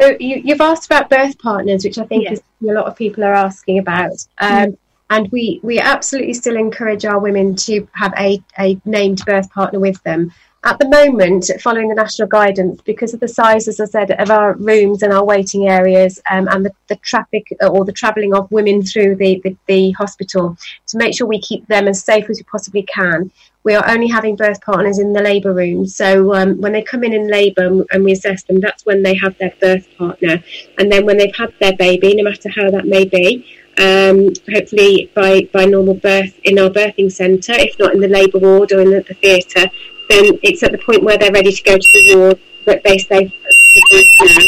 So 0.00 0.16
you, 0.18 0.42
have 0.48 0.60
asked 0.60 0.86
about 0.86 1.10
birth 1.10 1.38
partners, 1.38 1.84
which 1.84 1.98
I 1.98 2.04
think 2.04 2.24
yes. 2.24 2.38
is 2.38 2.42
a 2.68 2.72
lot 2.72 2.86
of 2.86 2.96
people 2.96 3.22
are 3.22 3.34
asking 3.34 3.78
about. 3.78 4.26
Um, 4.38 4.50
mm. 4.50 4.78
And 5.10 5.30
we, 5.30 5.60
we 5.62 5.78
absolutely 5.78 6.34
still 6.34 6.56
encourage 6.56 7.04
our 7.04 7.18
women 7.18 7.54
to 7.56 7.86
have 7.92 8.14
a, 8.18 8.42
a 8.58 8.80
named 8.84 9.22
birth 9.26 9.50
partner 9.52 9.78
with 9.78 10.02
them. 10.02 10.32
At 10.66 10.78
the 10.78 10.88
moment, 10.88 11.50
following 11.60 11.90
the 11.90 11.94
national 11.94 12.26
guidance, 12.28 12.80
because 12.86 13.12
of 13.12 13.20
the 13.20 13.28
size, 13.28 13.68
as 13.68 13.80
I 13.80 13.84
said, 13.84 14.12
of 14.12 14.30
our 14.30 14.54
rooms 14.54 15.02
and 15.02 15.12
our 15.12 15.22
waiting 15.22 15.68
areas 15.68 16.18
um, 16.30 16.48
and 16.48 16.64
the, 16.64 16.72
the, 16.88 16.96
traffic 16.96 17.46
or 17.60 17.84
the 17.84 17.92
travelling 17.92 18.32
of 18.32 18.50
women 18.50 18.82
through 18.82 19.16
the, 19.16 19.42
the, 19.44 19.54
the, 19.66 19.90
hospital, 19.90 20.56
to 20.86 20.96
make 20.96 21.14
sure 21.14 21.26
we 21.26 21.38
keep 21.38 21.66
them 21.66 21.86
as 21.86 22.02
safe 22.02 22.30
as 22.30 22.38
we 22.38 22.44
possibly 22.44 22.82
can, 22.82 23.30
we 23.64 23.74
are 23.74 23.90
only 23.90 24.08
having 24.08 24.36
birth 24.36 24.62
partners 24.62 24.98
in 24.98 25.12
the 25.12 25.20
labour 25.20 25.52
room. 25.52 25.86
So 25.86 26.34
um, 26.34 26.58
when 26.58 26.72
they 26.72 26.82
come 26.82 27.04
in 27.04 27.12
in 27.12 27.28
labour 27.28 27.84
and 27.90 28.02
we 28.02 28.12
assess 28.12 28.44
them, 28.44 28.60
that's 28.60 28.86
when 28.86 29.02
they 29.02 29.16
have 29.16 29.36
their 29.36 29.52
birth 29.60 29.86
partner. 29.98 30.42
And 30.78 30.90
then 30.90 31.04
when 31.04 31.18
they've 31.18 31.36
had 31.36 31.52
their 31.60 31.76
baby, 31.76 32.14
no 32.14 32.24
matter 32.24 32.48
how 32.48 32.70
that 32.70 32.86
may 32.86 33.04
be, 33.04 33.46
um, 33.76 34.32
hopefully 34.50 35.10
by, 35.14 35.46
by 35.52 35.66
normal 35.66 35.94
birth 35.94 36.38
in 36.44 36.58
our 36.58 36.70
birthing 36.70 37.12
centre, 37.12 37.52
if 37.52 37.78
not 37.78 37.92
in 37.92 38.00
the 38.00 38.08
labour 38.08 38.38
ward 38.38 38.72
or 38.72 38.80
in 38.80 38.90
the, 38.90 39.02
the 39.02 39.14
theatre, 39.14 39.70
then 40.08 40.38
it's 40.42 40.62
at 40.62 40.72
the 40.72 40.78
point 40.78 41.02
where 41.02 41.18
they're 41.18 41.32
ready 41.32 41.52
to 41.52 41.62
go 41.62 41.76
to 41.76 41.88
the 41.92 42.16
ward 42.16 42.40
that 42.66 42.82
they 42.82 42.98
say 42.98 43.32
um, 43.76 44.42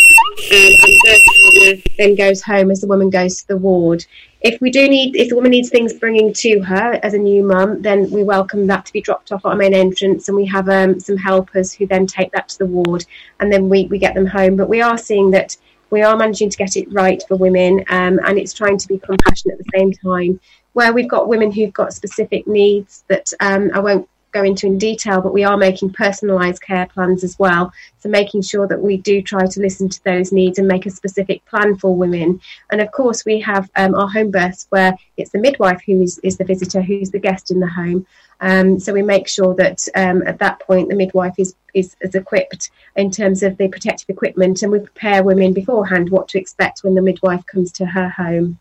and 0.50 0.72
the 1.54 1.82
then 1.98 2.14
goes 2.14 2.42
home 2.42 2.70
as 2.70 2.80
the 2.80 2.86
woman 2.86 3.10
goes 3.10 3.40
to 3.40 3.48
the 3.48 3.56
ward. 3.56 4.04
If 4.42 4.60
we 4.60 4.70
do 4.70 4.88
need, 4.88 5.16
if 5.16 5.28
the 5.30 5.34
woman 5.34 5.50
needs 5.50 5.70
things 5.70 5.92
bringing 5.94 6.32
to 6.34 6.60
her 6.60 7.00
as 7.02 7.14
a 7.14 7.18
new 7.18 7.42
mum, 7.42 7.82
then 7.82 8.10
we 8.10 8.22
welcome 8.22 8.66
that 8.66 8.86
to 8.86 8.92
be 8.92 9.00
dropped 9.00 9.32
off 9.32 9.44
at 9.44 9.48
our 9.48 9.56
main 9.56 9.74
entrance, 9.74 10.28
and 10.28 10.36
we 10.36 10.46
have 10.46 10.68
um, 10.68 11.00
some 11.00 11.16
helpers 11.16 11.72
who 11.72 11.86
then 11.86 12.06
take 12.06 12.30
that 12.32 12.48
to 12.50 12.58
the 12.58 12.66
ward, 12.66 13.04
and 13.40 13.52
then 13.52 13.68
we, 13.68 13.86
we 13.86 13.98
get 13.98 14.14
them 14.14 14.26
home. 14.26 14.56
But 14.56 14.68
we 14.68 14.80
are 14.82 14.98
seeing 14.98 15.30
that 15.32 15.56
we 15.90 16.02
are 16.02 16.16
managing 16.16 16.50
to 16.50 16.56
get 16.56 16.76
it 16.76 16.92
right 16.92 17.22
for 17.26 17.36
women, 17.36 17.84
um, 17.88 18.20
and 18.24 18.38
it's 18.38 18.52
trying 18.52 18.78
to 18.78 18.88
be 18.88 18.98
compassionate 18.98 19.58
at 19.58 19.64
the 19.64 19.70
same 19.74 19.92
time. 19.92 20.38
Where 20.74 20.92
we've 20.92 21.08
got 21.08 21.28
women 21.28 21.50
who've 21.50 21.72
got 21.72 21.94
specific 21.94 22.46
needs 22.46 23.04
that 23.08 23.32
um, 23.40 23.70
I 23.74 23.80
won't 23.80 24.08
go 24.36 24.44
into 24.44 24.66
in 24.66 24.78
detail, 24.78 25.20
but 25.20 25.36
we 25.38 25.44
are 25.44 25.56
making 25.56 25.90
personalised 25.90 26.60
care 26.60 26.86
plans 26.94 27.22
as 27.24 27.34
well. 27.38 27.72
So 28.00 28.08
making 28.08 28.42
sure 28.42 28.66
that 28.68 28.82
we 28.88 28.94
do 29.10 29.22
try 29.22 29.44
to 29.46 29.60
listen 29.66 29.88
to 29.88 30.04
those 30.04 30.32
needs 30.38 30.58
and 30.58 30.68
make 30.68 30.86
a 30.86 30.90
specific 31.00 31.44
plan 31.50 31.76
for 31.76 31.96
women. 32.04 32.40
And 32.70 32.80
of 32.80 32.90
course, 32.90 33.24
we 33.24 33.40
have 33.40 33.64
um, 33.76 33.94
our 33.94 34.10
home 34.16 34.30
births 34.30 34.66
where 34.70 34.92
it's 35.16 35.32
the 35.32 35.44
midwife 35.46 35.80
who 35.86 36.02
is, 36.02 36.18
is 36.22 36.36
the 36.36 36.44
visitor, 36.52 36.82
who's 36.82 37.10
the 37.10 37.26
guest 37.28 37.50
in 37.50 37.60
the 37.60 37.74
home. 37.80 38.06
Um, 38.40 38.78
so 38.78 38.92
we 38.92 39.02
make 39.02 39.28
sure 39.28 39.54
that 39.54 39.78
um, 39.94 40.22
at 40.26 40.38
that 40.40 40.60
point 40.60 40.88
the 40.88 40.94
midwife 40.94 41.36
is, 41.38 41.54
is, 41.72 41.96
is 42.02 42.14
equipped 42.14 42.70
in 42.94 43.10
terms 43.10 43.42
of 43.42 43.56
the 43.56 43.68
protective 43.68 44.10
equipment, 44.10 44.62
and 44.62 44.70
we 44.70 44.80
prepare 44.80 45.22
women 45.22 45.52
beforehand 45.52 46.10
what 46.10 46.28
to 46.28 46.38
expect 46.38 46.80
when 46.82 46.94
the 46.94 47.02
midwife 47.10 47.44
comes 47.46 47.72
to 47.72 47.86
her 47.86 48.08
home. 48.10 48.58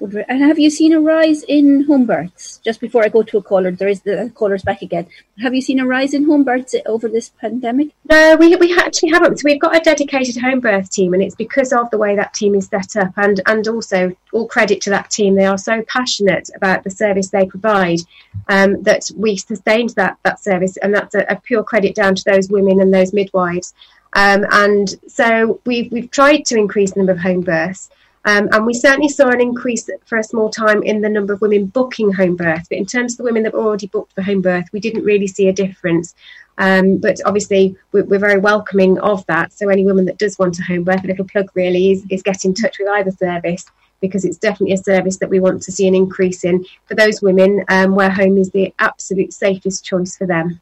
And 0.00 0.42
have 0.42 0.58
you 0.58 0.70
seen 0.70 0.92
a 0.92 1.00
rise 1.00 1.42
in 1.44 1.84
home 1.84 2.06
births? 2.06 2.58
Just 2.64 2.80
before 2.80 3.04
I 3.04 3.08
go 3.08 3.22
to 3.22 3.38
a 3.38 3.42
caller, 3.42 3.70
there 3.70 3.88
is 3.88 4.02
the 4.02 4.30
callers 4.34 4.62
back 4.62 4.82
again. 4.82 5.06
Have 5.40 5.54
you 5.54 5.60
seen 5.60 5.80
a 5.80 5.86
rise 5.86 6.14
in 6.14 6.24
home 6.24 6.44
births 6.44 6.74
over 6.86 7.08
this 7.08 7.30
pandemic? 7.40 7.90
No, 8.08 8.36
we, 8.36 8.56
we 8.56 8.76
actually 8.76 9.10
haven't. 9.10 9.38
So 9.38 9.42
we've 9.44 9.60
got 9.60 9.76
a 9.76 9.80
dedicated 9.80 10.36
home 10.36 10.60
birth 10.60 10.90
team, 10.90 11.14
and 11.14 11.22
it's 11.22 11.34
because 11.34 11.72
of 11.72 11.90
the 11.90 11.98
way 11.98 12.16
that 12.16 12.34
team 12.34 12.54
is 12.54 12.66
set 12.66 12.96
up, 12.96 13.12
and 13.16 13.40
and 13.46 13.66
also 13.68 14.14
all 14.32 14.48
credit 14.48 14.80
to 14.82 14.90
that 14.90 15.10
team. 15.10 15.34
They 15.34 15.46
are 15.46 15.58
so 15.58 15.82
passionate 15.88 16.50
about 16.56 16.84
the 16.84 16.90
service 16.90 17.28
they 17.28 17.46
provide 17.46 18.00
um, 18.48 18.82
that 18.82 19.10
we 19.16 19.36
sustained 19.36 19.90
that 19.90 20.18
that 20.22 20.42
service, 20.42 20.76
and 20.78 20.94
that's 20.94 21.14
a, 21.14 21.24
a 21.28 21.36
pure 21.36 21.62
credit 21.62 21.94
down 21.94 22.14
to 22.14 22.24
those 22.24 22.48
women 22.48 22.80
and 22.80 22.92
those 22.92 23.12
midwives. 23.12 23.74
Um, 24.14 24.46
and 24.50 24.94
so 25.08 25.60
we've 25.66 25.90
we've 25.92 26.10
tried 26.10 26.44
to 26.46 26.56
increase 26.56 26.92
the 26.92 27.00
number 27.00 27.12
of 27.12 27.18
home 27.18 27.42
births. 27.42 27.90
Um, 28.26 28.48
and 28.52 28.64
we 28.64 28.72
certainly 28.72 29.08
saw 29.08 29.28
an 29.28 29.40
increase 29.40 29.88
for 30.06 30.18
a 30.18 30.24
small 30.24 30.48
time 30.48 30.82
in 30.82 31.02
the 31.02 31.08
number 31.08 31.34
of 31.34 31.42
women 31.42 31.66
booking 31.66 32.12
home 32.12 32.36
birth. 32.36 32.66
But 32.70 32.78
in 32.78 32.86
terms 32.86 33.12
of 33.12 33.18
the 33.18 33.24
women 33.24 33.42
that 33.42 33.52
were 33.52 33.60
already 33.60 33.86
booked 33.86 34.14
for 34.14 34.22
home 34.22 34.40
birth, 34.40 34.66
we 34.72 34.80
didn't 34.80 35.04
really 35.04 35.26
see 35.26 35.48
a 35.48 35.52
difference. 35.52 36.14
Um, 36.56 36.98
but 36.98 37.20
obviously, 37.26 37.76
we're, 37.92 38.04
we're, 38.04 38.18
very 38.18 38.38
welcoming 38.38 38.98
of 39.00 39.26
that. 39.26 39.52
So 39.52 39.68
any 39.68 39.84
woman 39.84 40.04
that 40.06 40.18
does 40.18 40.38
want 40.38 40.58
a 40.58 40.62
home 40.62 40.84
birth, 40.84 41.04
a 41.04 41.08
little 41.08 41.26
plug 41.26 41.50
really 41.54 41.90
is, 41.90 42.04
is 42.10 42.22
get 42.22 42.44
in 42.44 42.54
touch 42.54 42.78
with 42.78 42.88
either 42.88 43.10
service 43.10 43.66
because 44.00 44.24
it's 44.24 44.38
definitely 44.38 44.74
a 44.74 44.78
service 44.78 45.16
that 45.18 45.30
we 45.30 45.40
want 45.40 45.62
to 45.62 45.72
see 45.72 45.88
an 45.88 45.94
increase 45.94 46.44
in 46.44 46.64
for 46.86 46.94
those 46.94 47.22
women 47.22 47.64
um, 47.68 47.94
where 47.94 48.10
home 48.10 48.38
is 48.38 48.50
the 48.50 48.72
absolute 48.78 49.32
safest 49.32 49.84
choice 49.84 50.16
for 50.16 50.26
them. 50.26 50.60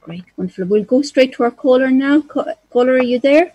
Great, 0.00 0.24
wonderful. 0.36 0.64
We'll 0.64 0.84
go 0.84 1.02
straight 1.02 1.34
to 1.34 1.44
our 1.44 1.50
caller 1.50 1.90
now. 1.90 2.22
Caller, 2.22 2.92
are 2.94 3.02
you 3.02 3.18
there? 3.18 3.52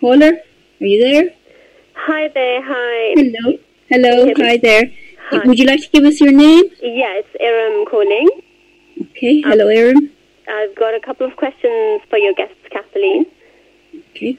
Caller, 0.00 0.32
are 0.80 0.86
you 0.86 0.98
there? 1.02 1.30
Hi 1.94 2.28
there, 2.28 2.62
hi. 2.64 3.14
Hello, 3.20 3.58
hello, 3.90 4.32
hi 4.38 4.56
there. 4.56 4.90
Hi. 5.28 5.46
Would 5.46 5.58
you 5.58 5.66
like 5.66 5.82
to 5.82 5.90
give 5.92 6.04
us 6.04 6.18
your 6.22 6.32
name? 6.32 6.64
Yes, 6.80 7.24
Erin 7.38 7.84
calling. 7.84 8.30
Okay, 9.02 9.42
hello, 9.42 9.68
um. 9.68 10.08
I've 10.48 10.74
got 10.74 10.94
a 10.94 11.00
couple 11.00 11.26
of 11.26 11.36
questions 11.36 12.00
for 12.08 12.16
your 12.16 12.32
guests, 12.32 12.56
Kathleen. 12.72 13.26
Okay. 14.16 14.38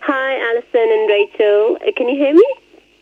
Hi, 0.00 0.40
Alison 0.48 0.88
and 0.96 1.06
Rachel. 1.06 1.76
Uh, 1.86 1.92
can 1.94 2.08
you 2.08 2.16
hear 2.16 2.32
me? 2.32 2.48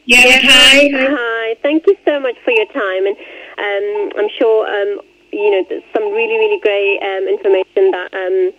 Yes, 0.06 0.42
hi. 0.42 0.90
Hi. 0.92 1.06
Hi. 1.16 1.56
Thank 1.62 1.86
you 1.86 1.96
so 2.04 2.18
much 2.18 2.34
for 2.44 2.50
your 2.50 2.66
time, 2.66 3.06
and 3.06 3.16
um, 3.62 4.18
I'm 4.18 4.30
sure 4.40 4.66
um, 4.66 5.00
you 5.32 5.50
know 5.52 5.62
there's 5.68 5.86
some 5.94 6.02
really, 6.02 6.34
really 6.34 6.58
great 6.58 6.98
um, 6.98 7.28
information 7.28 7.92
that 7.92 8.10
um, 8.12 8.50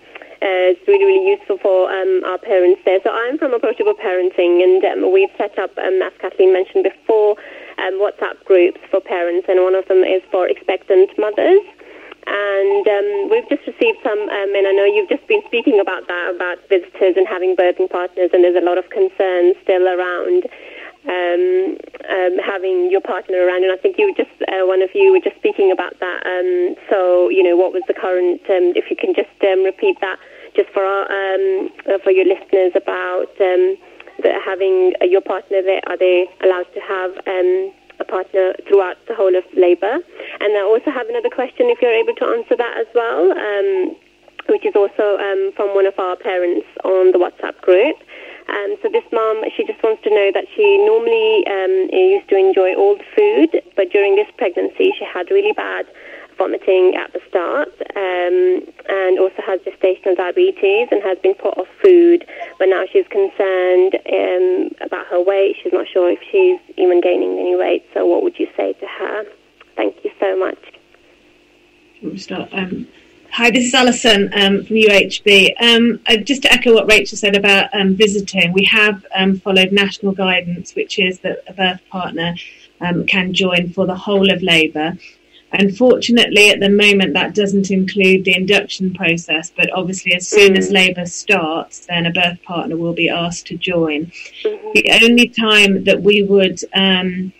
uh, 0.43 0.75
it's 0.75 0.83
really, 0.91 1.07
really 1.07 1.39
useful 1.39 1.55
for 1.63 1.87
um, 1.87 2.19
our 2.27 2.37
parents 2.37 2.81
there. 2.83 2.99
So 2.99 3.15
I'm 3.15 3.39
from 3.39 3.55
Approachable 3.55 3.95
Parenting, 3.95 4.59
and 4.59 4.83
um, 4.83 5.13
we've 5.15 5.31
set 5.39 5.55
up, 5.57 5.71
um, 5.79 6.03
as 6.03 6.11
Kathleen 6.19 6.51
mentioned 6.51 6.83
before, 6.83 7.39
um, 7.79 7.95
WhatsApp 8.03 8.43
groups 8.43 8.83
for 8.91 8.99
parents, 8.99 9.47
and 9.47 9.63
one 9.63 9.71
of 9.71 9.87
them 9.87 10.03
is 10.03 10.19
for 10.35 10.43
expectant 10.51 11.15
mothers. 11.15 11.63
And 12.27 12.83
um, 12.87 13.31
we've 13.31 13.47
just 13.47 13.63
received 13.63 14.03
some, 14.03 14.19
um, 14.19 14.51
and 14.51 14.67
I 14.67 14.75
know 14.75 14.83
you've 14.83 15.07
just 15.07 15.23
been 15.31 15.43
speaking 15.47 15.79
about 15.79 16.11
that, 16.11 16.35
about 16.35 16.59
visitors 16.67 17.15
and 17.15 17.23
having 17.23 17.55
birthing 17.55 17.87
partners, 17.87 18.35
and 18.35 18.43
there's 18.43 18.59
a 18.59 18.67
lot 18.67 18.75
of 18.75 18.91
concerns 18.91 19.55
still 19.63 19.87
around 19.87 20.43
um, 21.07 21.79
um, 22.11 22.35
having 22.43 22.91
your 22.91 23.01
partner 23.01 23.47
around. 23.47 23.63
And 23.63 23.71
I 23.71 23.79
think 23.79 23.95
you 23.95 24.11
just, 24.15 24.35
uh, 24.51 24.67
one 24.67 24.81
of 24.83 24.91
you 24.91 25.15
were 25.15 25.23
just 25.23 25.39
speaking 25.39 25.71
about 25.71 25.99
that. 26.03 26.19
Um, 26.27 26.75
so, 26.91 27.29
you 27.31 27.43
know, 27.43 27.55
what 27.55 27.71
was 27.71 27.83
the 27.87 27.95
current, 27.95 28.43
if 28.75 28.91
you 28.91 28.95
can 28.99 29.15
just 29.15 29.31
repeat 29.39 29.99
that 30.03 30.19
just 30.55 30.69
for 30.69 30.83
our, 30.83 31.03
um, 31.09 31.69
uh, 31.89 31.97
for 32.03 32.11
your 32.11 32.25
listeners 32.25 32.73
about 32.75 33.29
um, 33.41 33.77
having 34.45 34.93
uh, 35.01 35.05
your 35.05 35.21
partner 35.21 35.61
there, 35.61 35.81
are 35.87 35.97
they 35.97 36.27
allowed 36.43 36.67
to 36.73 36.79
have 36.81 37.11
um, 37.27 37.71
a 37.99 38.05
partner 38.05 38.53
throughout 38.67 38.97
the 39.07 39.15
whole 39.15 39.35
of 39.35 39.43
labour? 39.55 39.99
And 40.39 40.49
I 40.57 40.61
also 40.61 40.91
have 40.91 41.07
another 41.09 41.29
question, 41.29 41.67
if 41.69 41.81
you're 41.81 41.93
able 41.93 42.15
to 42.15 42.25
answer 42.25 42.55
that 42.55 42.77
as 42.77 42.87
well, 42.93 43.31
um, 43.31 43.95
which 44.49 44.65
is 44.65 44.75
also 44.75 45.17
um, 45.17 45.51
from 45.55 45.73
one 45.73 45.85
of 45.85 45.97
our 45.97 46.15
parents 46.15 46.67
on 46.83 47.11
the 47.11 47.19
WhatsApp 47.19 47.59
group. 47.61 47.95
Um, 48.49 48.75
so 48.83 48.89
this 48.91 49.07
mom, 49.11 49.43
she 49.55 49.63
just 49.63 49.81
wants 49.81 50.03
to 50.03 50.09
know 50.09 50.31
that 50.33 50.45
she 50.55 50.77
normally 50.85 51.47
um, 51.47 51.87
used 51.91 52.27
to 52.29 52.35
enjoy 52.35 52.75
all 52.75 52.97
the 52.97 53.07
food, 53.15 53.63
but 53.75 53.89
during 53.89 54.15
this 54.15 54.27
pregnancy, 54.37 54.91
she 54.99 55.05
had 55.05 55.31
really 55.31 55.53
bad 55.53 55.87
vomiting 56.43 56.95
at 56.95 57.13
the 57.13 57.21
start, 57.29 57.69
um, 57.95 58.67
and 58.89 59.19
also 59.19 59.41
has 59.45 59.61
gestational 59.61 60.15
diabetes 60.15 60.89
and 60.91 61.01
has 61.01 61.17
been 61.19 61.35
put 61.35 61.57
off 61.57 61.67
food. 61.81 62.25
But 62.59 62.67
now 62.67 62.83
she's 62.91 63.07
concerned 63.07 63.95
um, 64.11 64.71
about 64.81 65.07
her 65.07 65.21
weight. 65.21 65.55
She's 65.63 65.73
not 65.73 65.87
sure 65.87 66.11
if 66.11 66.19
she's 66.29 66.59
even 66.77 66.99
gaining 66.99 67.39
any 67.39 67.55
weight. 67.55 67.85
So, 67.93 68.05
what 68.05 68.23
would 68.23 68.37
you 68.39 68.47
say 68.57 68.73
to 68.73 68.85
her? 68.85 69.25
Thank 69.75 70.03
you 70.03 70.11
so 70.19 70.37
much. 70.37 72.19
Start. 72.19 72.49
Um, 72.51 72.87
Hi, 73.31 73.49
this 73.49 73.65
is 73.65 73.73
Alison 73.73 74.31
um, 74.35 74.63
from 74.63 74.75
UHB. 74.75 75.53
Um, 75.59 75.99
just 76.23 76.43
to 76.43 76.53
echo 76.53 76.71
what 76.71 76.87
Rachel 76.87 77.17
said 77.17 77.35
about 77.35 77.73
um, 77.73 77.95
visiting, 77.95 78.53
we 78.53 78.63
have 78.65 79.03
followed 79.41 79.71
national 79.71 80.11
guidance, 80.11 80.75
which 80.75 80.99
is 80.99 81.17
that 81.21 81.39
a 81.47 81.53
birth 81.53 81.81
partner 81.89 82.35
um, 82.79 83.07
can 83.07 83.33
join 83.33 83.69
for 83.69 83.87
the 83.87 83.95
whole 83.95 84.31
of 84.31 84.43
labour. 84.43 84.97
Unfortunately, 85.53 86.49
at 86.49 86.59
the 86.59 86.69
moment, 86.69 87.13
that 87.13 87.35
doesn't 87.35 87.69
include 87.69 88.25
the 88.25 88.35
induction 88.35 88.91
process, 88.91 89.51
but 89.55 89.71
obviously, 89.71 90.15
as 90.15 90.27
soon 90.27 90.53
mm. 90.53 90.57
as 90.57 90.71
labour 90.71 91.05
starts, 91.05 91.85
then 91.85 92.07
a 92.07 92.11
birth 92.11 92.41
partner 92.41 92.75
will 92.75 92.93
be 92.93 93.07
asked 93.07 93.45
to 93.47 93.57
join. 93.57 94.07
Mm-hmm. 94.43 94.69
The 94.73 94.99
only 95.03 95.27
time 95.27 95.83
that 95.83 96.01
we 96.01 96.23
would 96.23 96.59
um, 96.73 97.31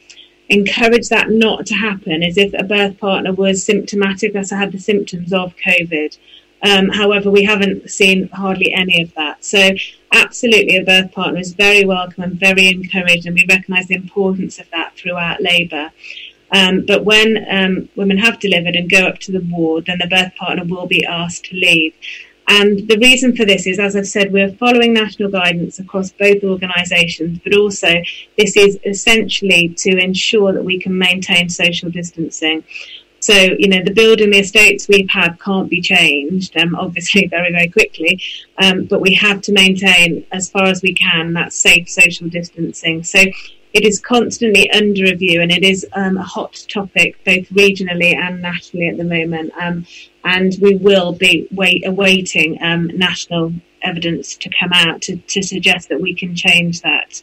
encourage 0.50 1.10
that 1.10 1.32
not 1.32 1.66
to 1.66 1.74
happen 1.74 2.22
is 2.22 2.38
if 2.38 2.54
a 2.54 2.64
birth 2.64 3.00
partner 3.00 3.34
was 3.34 3.64
symptomatic, 3.64 4.36
as 4.36 4.52
I 4.52 4.58
had 4.58 4.72
the 4.72 4.80
symptoms 4.80 5.34
of 5.34 5.56
COVID. 5.58 6.16
Um, 6.62 6.90
however, 6.90 7.32
we 7.32 7.44
haven't 7.44 7.90
seen 7.90 8.30
hardly 8.30 8.72
any 8.74 9.02
of 9.02 9.14
that. 9.16 9.44
So, 9.44 9.72
absolutely, 10.14 10.78
a 10.78 10.86
birth 10.86 11.12
partner 11.12 11.40
is 11.40 11.54
very 11.54 11.84
welcome 11.84 12.24
and 12.24 12.40
very 12.40 12.70
encouraged, 12.70 13.26
and 13.26 13.36
we 13.36 13.46
recognise 13.50 13.88
the 13.88 13.96
importance 13.96 14.60
of 14.60 14.70
that 14.70 14.96
throughout 14.96 15.42
labour. 15.42 15.92
Um, 16.54 16.86
but 16.86 17.04
when 17.04 17.46
um, 17.50 17.90
women 17.96 18.18
have 18.20 18.40
delivered 18.40 18.76
and 18.76 18.90
go 18.90 19.08
up 19.08 19.20
to 19.20 19.32
the 19.32 19.42
ward, 19.42 19.88
then 19.88 19.98
the 20.00 20.08
birth 20.08 20.36
partner 20.36 20.64
will 20.64 20.88
be 20.88 21.06
asked 21.06 21.46
to 21.46 21.56
leave. 21.56 21.94
And 22.48 22.88
the 22.88 22.98
reason 22.98 23.36
for 23.36 23.46
this 23.46 23.66
is, 23.66 23.80
as 23.80 23.96
I've 23.96 24.08
said, 24.08 24.32
we're 24.32 24.52
following 24.52 24.94
national 24.94 25.32
guidance 25.32 25.80
across 25.80 26.12
both 26.12 26.44
organisations, 26.44 27.40
but 27.44 27.56
also 27.56 28.02
this 28.38 28.56
is 28.58 28.78
essentially 28.86 29.70
to 29.78 29.98
ensure 29.98 30.52
that 30.54 30.64
we 30.64 30.80
can 30.80 30.98
maintain 30.98 31.50
social 31.50 31.90
distancing. 31.90 32.64
So, 33.22 33.34
you 33.34 33.70
know, 33.70 33.82
the 33.82 33.94
building, 33.94 34.32
the 34.32 34.40
estates 34.40 34.90
we've 34.90 35.10
had 35.10 35.40
can't 35.40 35.70
be 35.70 35.80
changed, 35.80 36.58
um, 36.58 36.76
obviously, 36.76 37.28
very, 37.32 37.54
very 37.54 37.70
quickly. 37.70 38.22
Um, 38.58 38.84
but 38.84 39.00
we 39.00 39.14
have 39.14 39.42
to 39.44 39.54
maintain, 39.54 40.26
as 40.34 40.50
far 40.50 40.66
as 40.66 40.82
we 40.82 40.94
can, 40.94 41.32
that 41.34 41.54
safe 41.54 41.88
social 41.90 42.28
distancing. 42.28 43.04
So, 43.04 43.24
it 43.74 43.84
is 43.84 44.00
constantly 44.00 44.70
under 44.72 45.04
review 45.04 45.42
and 45.42 45.52
it 45.52 45.64
is 45.64 45.86
um, 45.94 46.18
a 46.18 46.24
hot 46.24 46.64
topic 46.70 47.18
both 47.26 47.50
regionally 47.50 48.16
and 48.16 48.42
nationally 48.42 48.88
at 48.88 48.98
the 48.98 49.04
moment. 49.04 49.52
Um, 49.60 49.86
and 50.24 50.56
we 50.62 50.76
will 50.76 51.14
be 51.14 51.48
wait, 51.52 51.86
awaiting 51.86 52.62
um, 52.62 52.88
national 52.94 53.54
evidence 53.82 54.36
to 54.38 54.50
come 54.58 54.72
out 54.72 55.02
to, 55.02 55.18
to 55.18 55.42
suggest 55.42 55.90
that 55.90 56.00
we 56.00 56.16
can 56.16 56.36
change 56.36 56.82
that. 56.82 57.22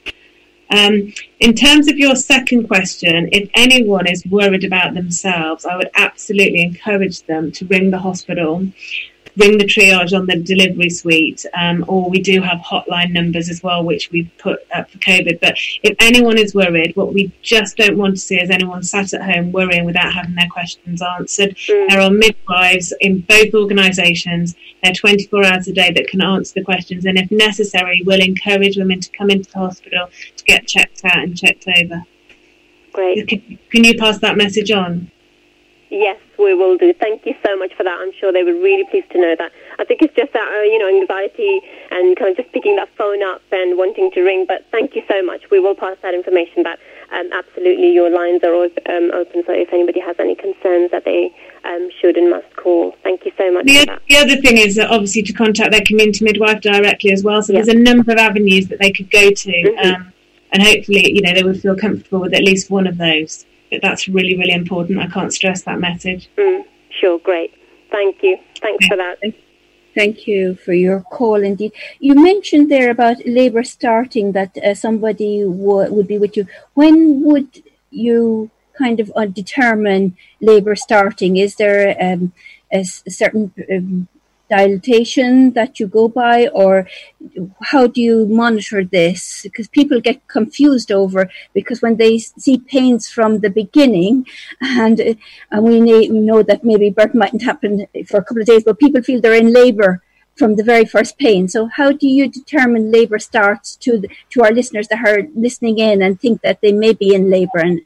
Um, 0.70 1.12
in 1.40 1.54
terms 1.54 1.88
of 1.88 1.98
your 1.98 2.14
second 2.14 2.68
question, 2.68 3.28
if 3.32 3.50
anyone 3.54 4.06
is 4.06 4.24
worried 4.26 4.64
about 4.64 4.94
themselves, 4.94 5.64
I 5.64 5.76
would 5.76 5.90
absolutely 5.94 6.62
encourage 6.62 7.22
them 7.22 7.50
to 7.52 7.66
ring 7.66 7.90
the 7.90 7.98
hospital 7.98 8.68
ring 9.36 9.58
the 9.58 9.64
triage 9.64 10.16
on 10.16 10.26
the 10.26 10.36
delivery 10.36 10.90
suite, 10.90 11.44
um, 11.58 11.84
or 11.88 12.10
we 12.10 12.20
do 12.20 12.40
have 12.42 12.58
hotline 12.58 13.12
numbers 13.12 13.48
as 13.48 13.62
well, 13.62 13.84
which 13.84 14.10
we've 14.10 14.30
put 14.38 14.60
up 14.74 14.90
for 14.90 14.98
COVID. 14.98 15.40
But 15.40 15.56
if 15.82 15.96
anyone 16.00 16.38
is 16.38 16.54
worried, 16.54 16.94
what 16.96 17.12
we 17.12 17.32
just 17.42 17.76
don't 17.76 17.96
want 17.96 18.16
to 18.16 18.20
see 18.20 18.40
is 18.40 18.50
anyone 18.50 18.82
sat 18.82 19.12
at 19.12 19.22
home 19.22 19.52
worrying 19.52 19.84
without 19.84 20.12
having 20.12 20.34
their 20.34 20.48
questions 20.50 21.02
answered. 21.02 21.56
Mm. 21.56 21.88
There 21.88 22.00
are 22.00 22.10
midwives 22.10 22.92
in 23.00 23.20
both 23.20 23.54
organisations. 23.54 24.54
They're 24.82 24.92
24 24.92 25.44
hours 25.44 25.68
a 25.68 25.72
day 25.72 25.92
that 25.92 26.08
can 26.08 26.22
answer 26.22 26.54
the 26.56 26.64
questions, 26.64 27.04
and 27.04 27.18
if 27.18 27.30
necessary, 27.30 28.02
we'll 28.04 28.22
encourage 28.22 28.76
women 28.76 29.00
to 29.00 29.10
come 29.10 29.30
into 29.30 29.50
the 29.50 29.58
hospital 29.58 30.08
to 30.36 30.44
get 30.44 30.66
checked 30.66 31.04
out 31.04 31.18
and 31.18 31.36
checked 31.36 31.66
over. 31.78 32.02
Great. 32.92 33.28
Can, 33.28 33.58
can 33.70 33.84
you 33.84 33.96
pass 33.96 34.18
that 34.18 34.36
message 34.36 34.70
on? 34.70 35.10
Yes, 35.90 36.18
we 36.38 36.54
will 36.54 36.78
do. 36.78 36.94
Thank 36.94 37.26
you 37.26 37.34
so 37.44 37.56
much 37.58 37.74
for 37.74 37.82
that. 37.82 37.98
I'm 38.00 38.12
sure 38.12 38.32
they 38.32 38.44
were 38.44 38.54
really 38.54 38.84
pleased 38.84 39.10
to 39.10 39.20
know 39.20 39.34
that. 39.36 39.50
I 39.80 39.84
think 39.84 40.02
it's 40.02 40.14
just 40.14 40.32
that, 40.32 40.46
uh, 40.46 40.62
you 40.62 40.78
know, 40.78 40.88
anxiety 40.88 41.60
and 41.90 42.16
kind 42.16 42.30
of 42.30 42.36
just 42.36 42.52
picking 42.52 42.76
that 42.76 42.88
phone 42.96 43.24
up 43.24 43.42
and 43.50 43.76
wanting 43.76 44.12
to 44.12 44.22
ring. 44.22 44.44
But 44.46 44.64
thank 44.70 44.94
you 44.94 45.02
so 45.08 45.20
much. 45.20 45.50
We 45.50 45.58
will 45.58 45.74
pass 45.74 45.96
that 46.02 46.14
information 46.14 46.62
back. 46.62 46.78
Um, 47.10 47.28
absolutely, 47.32 47.92
your 47.92 48.08
lines 48.08 48.44
are 48.44 48.54
always 48.54 48.70
um, 48.88 49.10
open. 49.12 49.42
So 49.44 49.52
if 49.52 49.72
anybody 49.72 49.98
has 49.98 50.14
any 50.20 50.36
concerns 50.36 50.92
that 50.92 51.04
they 51.04 51.34
um, 51.64 51.90
should 52.00 52.16
and 52.16 52.30
must 52.30 52.54
call. 52.54 52.94
Thank 53.02 53.24
you 53.24 53.32
so 53.36 53.52
much. 53.52 53.66
The, 53.66 53.98
the 54.08 54.16
other 54.16 54.36
thing 54.36 54.58
is 54.58 54.78
obviously 54.78 55.22
to 55.22 55.32
contact 55.32 55.72
their 55.72 55.82
community 55.84 56.24
midwife 56.24 56.60
directly 56.60 57.10
as 57.10 57.24
well. 57.24 57.42
So 57.42 57.52
yeah. 57.52 57.62
there's 57.62 57.76
a 57.76 57.78
number 57.78 58.12
of 58.12 58.18
avenues 58.18 58.68
that 58.68 58.78
they 58.78 58.92
could 58.92 59.10
go 59.10 59.30
to. 59.30 59.50
Mm-hmm. 59.50 60.02
Um, 60.02 60.12
and 60.52 60.62
hopefully, 60.62 61.12
you 61.12 61.22
know, 61.22 61.34
they 61.34 61.42
would 61.42 61.60
feel 61.60 61.76
comfortable 61.76 62.20
with 62.20 62.34
at 62.34 62.42
least 62.42 62.70
one 62.70 62.86
of 62.86 62.96
those 62.96 63.44
that's 63.82 64.08
really, 64.08 64.36
really 64.36 64.52
important. 64.52 64.98
I 64.98 65.06
can't 65.06 65.32
stress 65.32 65.62
that 65.62 65.78
message. 65.78 66.28
Mm, 66.36 66.64
sure, 67.00 67.18
great. 67.20 67.52
Thank 67.90 68.22
you. 68.22 68.36
Thanks 68.60 68.86
for 68.86 68.96
that. 68.96 69.18
Thank 69.94 70.26
you 70.26 70.54
for 70.54 70.72
your 70.72 71.00
call. 71.00 71.42
Indeed, 71.42 71.72
you 71.98 72.14
mentioned 72.14 72.70
there 72.70 72.90
about 72.90 73.26
labour 73.26 73.64
starting 73.64 74.32
that 74.32 74.56
uh, 74.58 74.74
somebody 74.74 75.42
w- 75.42 75.92
would 75.92 76.06
be 76.06 76.18
with 76.18 76.36
you. 76.36 76.46
When 76.74 77.22
would 77.24 77.62
you 77.90 78.50
kind 78.78 79.00
of 79.00 79.12
uh, 79.16 79.26
determine 79.26 80.16
labour 80.40 80.76
starting? 80.76 81.36
Is 81.36 81.56
there 81.56 81.96
um, 82.00 82.32
a, 82.72 82.80
a, 82.80 83.10
certain 83.10 83.52
um, 83.70 84.08
dilatation 84.50 85.52
that 85.52 85.80
you 85.80 85.86
go 85.86 86.08
by, 86.08 86.48
or 86.48 86.86
how 87.72 87.86
do 87.86 88.00
you 88.00 88.26
monitor 88.26 88.84
this? 88.84 89.42
Because 89.44 89.68
people 89.68 90.00
get 90.00 90.26
confused 90.28 90.90
over 90.92 91.30
because 91.54 91.80
when 91.80 91.96
they 91.96 92.18
see 92.18 92.58
pains 92.58 93.08
from 93.08 93.40
the 93.40 93.50
beginning, 93.50 94.26
and 94.60 95.16
and 95.50 95.62
we 95.62 96.08
know 96.08 96.42
that 96.42 96.64
maybe 96.64 96.90
birth 96.90 97.14
mightn't 97.14 97.42
happen 97.42 97.86
for 98.08 98.18
a 98.18 98.24
couple 98.24 98.42
of 98.42 98.46
days, 98.46 98.64
but 98.64 98.78
people 98.78 99.02
feel 99.02 99.20
they're 99.20 99.34
in 99.46 99.52
labour 99.52 100.02
from 100.40 100.56
the 100.56 100.64
very 100.64 100.86
first 100.86 101.18
pain. 101.18 101.48
So 101.48 101.66
how 101.66 101.92
do 101.92 102.08
you 102.08 102.28
determine 102.28 102.90
labour 102.90 103.18
starts 103.18 103.76
to 103.84 103.98
the, 103.98 104.08
to 104.30 104.42
our 104.42 104.52
listeners 104.52 104.88
that 104.88 105.06
are 105.06 105.28
listening 105.34 105.78
in 105.78 106.00
and 106.02 106.18
think 106.18 106.40
that 106.40 106.60
they 106.62 106.72
may 106.72 106.92
be 106.94 107.14
in 107.14 107.30
labour 107.30 107.58
and 107.58 107.82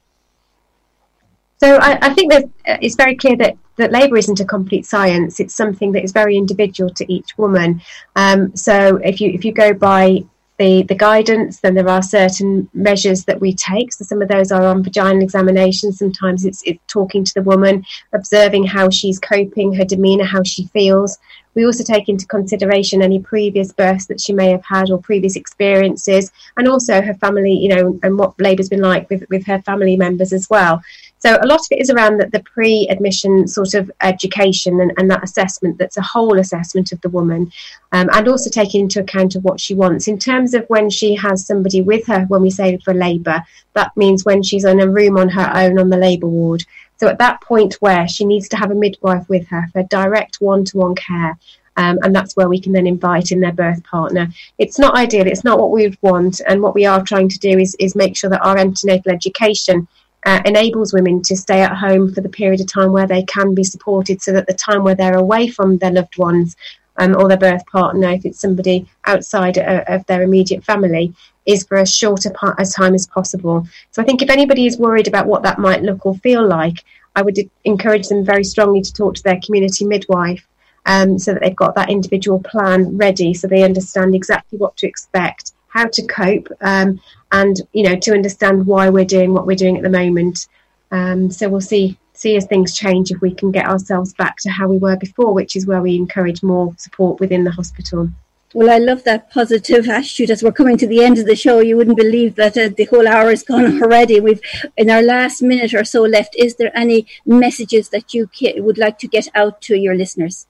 so 1.65 1.77
I, 1.77 1.99
I, 2.03 2.15
think 2.15 2.31
that 2.31 2.45
uh, 2.67 2.77
it's 2.83 2.95
very 2.95 3.17
clear 3.17 3.37
that, 3.37 3.57
that 3.77 3.91
labour 3.91 4.19
isn't 4.19 4.39
a 4.39 4.45
complete 4.45 4.85
science. 4.85 5.41
It's 5.41 5.55
something 5.55 5.93
that 5.93 6.05
is 6.05 6.13
very 6.13 6.37
individual 6.37 6.91
to 6.91 7.11
each 7.11 7.39
woman. 7.39 7.81
Um, 8.17 8.55
so 8.55 8.97
if 8.97 9.21
you 9.21 9.31
if 9.31 9.45
you 9.45 9.53
go 9.53 9.73
by 9.73 10.25
the, 10.59 10.83
the 10.85 10.95
guidance, 10.95 11.61
then 11.61 11.75
there 11.75 11.89
are 11.89 12.03
certain 12.03 12.69
measures 12.75 13.25
that 13.25 13.41
we 13.41 13.55
take. 13.55 13.93
So 13.93 14.05
some 14.05 14.23
of 14.23 14.29
those 14.29 14.53
are 14.53 14.65
on 14.65 14.85
vaginal 14.85 15.23
examination. 15.23 15.93
Sometimes 15.93 16.45
it's, 16.45 16.63
it's 16.65 16.79
talking 16.87 17.25
to 17.25 17.35
the 17.35 17.43
woman, 17.43 17.85
observing 18.13 18.65
how 18.65 18.89
she's 18.91 19.19
coping, 19.19 19.73
her 19.75 19.85
demeanour, 19.85 20.25
how 20.25 20.45
she 20.45 20.67
feels. 20.67 21.19
We 21.55 21.67
also 21.67 21.83
take 21.83 22.09
into 22.09 22.27
consideration 22.27 23.03
any 23.03 23.21
previous 23.21 23.73
births 23.73 24.07
that 24.07 24.21
she 24.21 24.33
may 24.33 24.51
have 24.51 24.65
had 24.65 24.91
or 24.91 24.99
previous 24.99 25.37
experiences, 25.37 26.31
and 26.57 26.69
also 26.69 27.01
her 27.01 27.15
family, 27.15 27.53
you 27.53 27.69
know, 27.69 27.99
and 28.03 28.19
what 28.19 28.41
labour's 28.41 28.69
been 28.69 28.81
like 28.81 29.09
with, 29.11 29.25
with 29.31 29.47
her 29.47 29.61
family 29.63 29.97
members 29.97 30.33
as 30.33 30.49
well. 30.51 30.83
So 31.25 31.39
a 31.41 31.47
lot 31.47 31.61
of 31.61 31.67
it 31.71 31.81
is 31.81 31.89
around 31.89 32.19
the, 32.19 32.27
the 32.27 32.43
pre-admission 32.43 33.49
sort 33.49 33.73
of 33.73 33.91
education 34.03 34.79
and, 34.83 34.93
and, 34.99 35.11
that 35.11 35.25
assessment 35.25 35.79
that's 35.79 35.97
a 35.97 36.03
whole 36.03 36.39
assessment 36.39 36.93
of 36.93 37.01
the 37.01 37.09
woman 37.09 37.51
um, 37.93 38.11
and 38.13 38.29
also 38.29 38.51
taking 38.51 38.83
into 38.83 39.01
account 39.01 39.35
of 39.35 39.43
what 39.43 39.59
she 39.59 39.75
wants. 39.75 40.07
In 40.07 40.19
terms 40.19 40.53
of 40.53 40.67
when 40.69 40.91
she 40.91 41.15
has 41.15 41.47
somebody 41.47 41.81
with 41.81 42.07
her 42.09 42.27
when 42.27 42.43
we 42.43 42.51
say 42.51 42.77
for 42.85 42.93
labour, 42.93 43.43
that 43.73 43.97
means 43.97 44.27
when 44.27 44.43
she's 44.43 44.67
in 44.67 44.81
a 44.81 44.91
room 44.91 45.17
on 45.17 45.31
her 45.31 45.51
own 45.55 45.79
on 45.79 45.89
the 45.89 45.97
labour 45.97 46.29
ward. 46.29 46.63
So 46.99 47.09
at 47.09 47.19
that 47.21 47.41
point 47.41 47.77
where 47.81 48.07
she 48.07 48.27
needs 48.27 48.47
to 48.51 48.59
have 48.59 48.71
a 48.71 48.75
midwife 48.75 49.27
with 49.31 49.49
her 49.49 49.67
for 49.73 49.83
direct 49.85 50.43
one-to-one 50.43 50.95
care, 50.95 51.39
um, 51.79 51.99
and 52.03 52.15
that's 52.15 52.37
where 52.37 52.51
we 52.51 52.61
can 52.61 52.73
then 52.73 52.87
invite 52.87 53.33
in 53.33 53.41
their 53.41 53.53
birth 53.53 53.83
partner. 53.85 54.29
It's 54.59 54.79
not 54.79 54.95
ideal, 54.95 55.27
it's 55.27 55.43
not 55.43 55.59
what 55.59 55.71
we 55.71 55.89
would 55.89 55.99
want, 56.03 56.43
and 56.47 56.61
what 56.61 56.75
we 56.75 56.85
are 56.85 57.03
trying 57.03 57.31
to 57.31 57.39
do 57.39 57.59
is, 57.59 57.75
is 57.77 57.97
make 57.97 58.15
sure 58.15 58.29
that 58.29 58.45
our 58.45 58.59
antenatal 58.59 59.11
education 59.11 59.89
uh, 60.25 60.41
enables 60.45 60.93
women 60.93 61.23
to 61.23 61.37
stay 61.37 61.61
at 61.61 61.77
home 61.77 62.13
for 62.13 62.21
the 62.21 62.29
period 62.29 62.61
of 62.61 62.67
time 62.67 62.93
where 62.93 63.07
they 63.07 63.23
can 63.25 63.55
be 63.55 63.65
supported 63.65 64.23
so 64.23 64.33
that 64.33 64.47
the 64.47 64.55
time 64.55 64.83
where 64.83 64.95
they're 64.95 65.19
away 65.19 65.49
from 65.49 65.79
their 65.79 65.93
loved 65.93 66.17
ones 66.17 66.57
um, 66.97 67.17
or 67.17 67.29
their 67.29 67.37
birth 67.37 67.65
partner, 67.67 68.11
if 68.11 68.25
it's 68.25 68.41
somebody 68.41 68.87
outside 69.05 69.57
of, 69.59 69.67
uh, 69.67 69.85
of 69.89 70.07
their 70.07 70.23
immediate 70.23 70.65
family, 70.65 71.13
is 71.47 71.65
for 71.65 71.77
as 71.77 71.95
short 71.95 72.25
a, 72.25 72.31
part, 72.31 72.59
time 72.75 72.95
as 72.95 73.07
possible. 73.07 73.67
So 73.91 74.01
I 74.01 74.05
think 74.05 74.23
if 74.23 74.31
anybody 74.31 74.67
is 74.67 74.79
worried 74.79 75.09
about 75.09 75.27
what 75.27 75.43
that 75.43 75.59
might 75.59 75.83
look 75.83 76.07
or 76.07 76.15
feel 76.17 76.47
like, 76.47 76.85
I 77.17 77.23
would 77.23 77.39
encourage 77.65 78.09
them 78.09 78.25
very 78.25 78.45
strongly 78.45 78.81
to 78.81 78.93
talk 78.93 79.15
to 79.17 79.23
their 79.23 79.41
community 79.45 79.85
midwife 79.85 80.47
um, 80.87 81.19
so 81.19 81.33
that 81.33 81.43
they've 81.43 81.55
got 81.55 81.75
that 81.75 81.91
individual 81.91 82.41
plan 82.41 82.97
ready 82.97 83.35
so 83.35 83.47
they 83.47 83.63
understand 83.63 84.15
exactly 84.15 84.59
what 84.59 84.77
to 84.79 84.87
expect, 84.87 85.53
how 85.75 85.89
to 85.89 86.07
cope, 86.07 86.49
um, 86.63 87.01
and 87.33 87.61
you 87.73 87.83
know 87.83 87.97
to 87.97 88.13
understand 88.13 88.67
why 88.67 88.89
we're 88.89 89.05
doing 89.05 89.35
what 89.35 89.47
we're 89.47 89.57
doing 89.57 89.77
at 89.77 89.83
the 89.83 89.91
moment. 89.91 90.47
Um, 90.91 91.31
so 91.31 91.49
we'll 91.49 91.61
see 91.61 91.99
see 92.15 92.37
as 92.37 92.47
things 92.47 92.77
change 92.77 93.11
if 93.11 93.21
we 93.21 93.35
can 93.35 93.51
get 93.51 93.67
ourselves 93.67 94.15
back 94.15 94.37
to 94.39 94.51
how 94.51 94.69
we 94.69 94.79
were 94.79 94.97
before, 94.97 95.35
which 95.35 95.57
is 95.57 95.67
where 95.67 95.83
we 95.83 95.97
encourage 95.97 96.43
more 96.43 96.73
support 96.79 97.19
within 97.21 97.45
the 97.45 97.51
hospital. 97.51 98.09
Well, 98.55 98.71
I 98.71 98.79
love 98.79 99.03
that 99.03 99.33
positive 99.33 99.89
attitude 99.89 100.31
as 100.31 100.45
we're 100.45 100.53
coming 100.53 100.79
to 100.79 100.87
the 100.87 101.03
end 101.03 101.19
of 101.19 101.27
the 101.27 101.35
show. 101.35 101.59
You 101.59 101.77
wouldn't 101.77 101.97
believe 101.97 102.37
that 102.37 102.57
uh, 102.57 102.69
the 102.69 102.85
whole 102.85 103.09
hour 103.09 103.33
is 103.33 103.43
gone 103.43 103.83
already. 103.83 104.21
We've, 104.21 104.41
in 104.77 104.91
our 104.91 105.03
last 105.03 105.43
minute 105.43 105.75
or 105.75 105.83
so 105.83 106.03
left, 106.03 106.37
is 106.39 106.55
there 106.55 106.71
any 106.73 107.09
messages 107.27 107.89
that 107.89 108.15
you 108.15 108.31
would 108.59 108.79
like 108.79 109.01
to 109.01 109.09
get 109.09 109.27
out 109.35 109.61
to 109.63 109.75
your 109.75 109.97
listeners? 109.97 110.47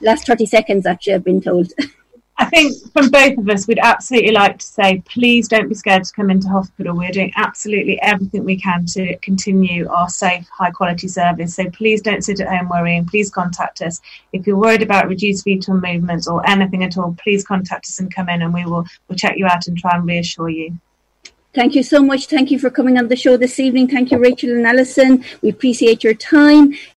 Last 0.00 0.26
30 0.26 0.46
seconds, 0.46 0.84
actually, 0.84 1.14
I've 1.14 1.22
been 1.22 1.40
told. 1.40 1.72
I 2.42 2.46
think 2.46 2.74
from 2.92 3.08
both 3.08 3.38
of 3.38 3.48
us, 3.48 3.68
we'd 3.68 3.78
absolutely 3.78 4.32
like 4.32 4.58
to 4.58 4.66
say, 4.66 5.00
please 5.06 5.46
don't 5.46 5.68
be 5.68 5.76
scared 5.76 6.02
to 6.02 6.12
come 6.12 6.28
into 6.28 6.48
hospital. 6.48 6.96
We're 6.96 7.12
doing 7.12 7.32
absolutely 7.36 8.02
everything 8.02 8.42
we 8.42 8.58
can 8.58 8.84
to 8.86 9.16
continue 9.18 9.88
our 9.88 10.08
safe, 10.08 10.48
high 10.48 10.72
quality 10.72 11.06
service. 11.06 11.54
So 11.54 11.70
please 11.70 12.02
don't 12.02 12.24
sit 12.24 12.40
at 12.40 12.48
home 12.48 12.68
worrying. 12.68 13.06
Please 13.06 13.30
contact 13.30 13.80
us. 13.80 14.00
If 14.32 14.44
you're 14.44 14.56
worried 14.56 14.82
about 14.82 15.06
reduced 15.06 15.44
fetal 15.44 15.74
movements 15.74 16.26
or 16.26 16.44
anything 16.44 16.82
at 16.82 16.98
all, 16.98 17.16
please 17.22 17.44
contact 17.46 17.86
us 17.86 18.00
and 18.00 18.12
come 18.12 18.28
in 18.28 18.42
and 18.42 18.52
we 18.52 18.64
will 18.64 18.86
we'll 19.06 19.16
check 19.16 19.36
you 19.36 19.46
out 19.46 19.68
and 19.68 19.78
try 19.78 19.94
and 19.94 20.04
reassure 20.04 20.48
you. 20.48 20.76
Thank 21.54 21.74
you 21.74 21.82
so 21.82 22.02
much. 22.02 22.26
Thank 22.26 22.50
you 22.50 22.58
for 22.58 22.70
coming 22.70 22.96
on 22.96 23.08
the 23.08 23.16
show 23.16 23.36
this 23.36 23.60
evening. 23.60 23.86
Thank 23.86 24.10
you, 24.10 24.18
Rachel 24.18 24.50
and 24.50 24.66
Alison. 24.66 25.22
We 25.42 25.50
appreciate 25.50 26.02
your 26.02 26.14
time. 26.14 26.72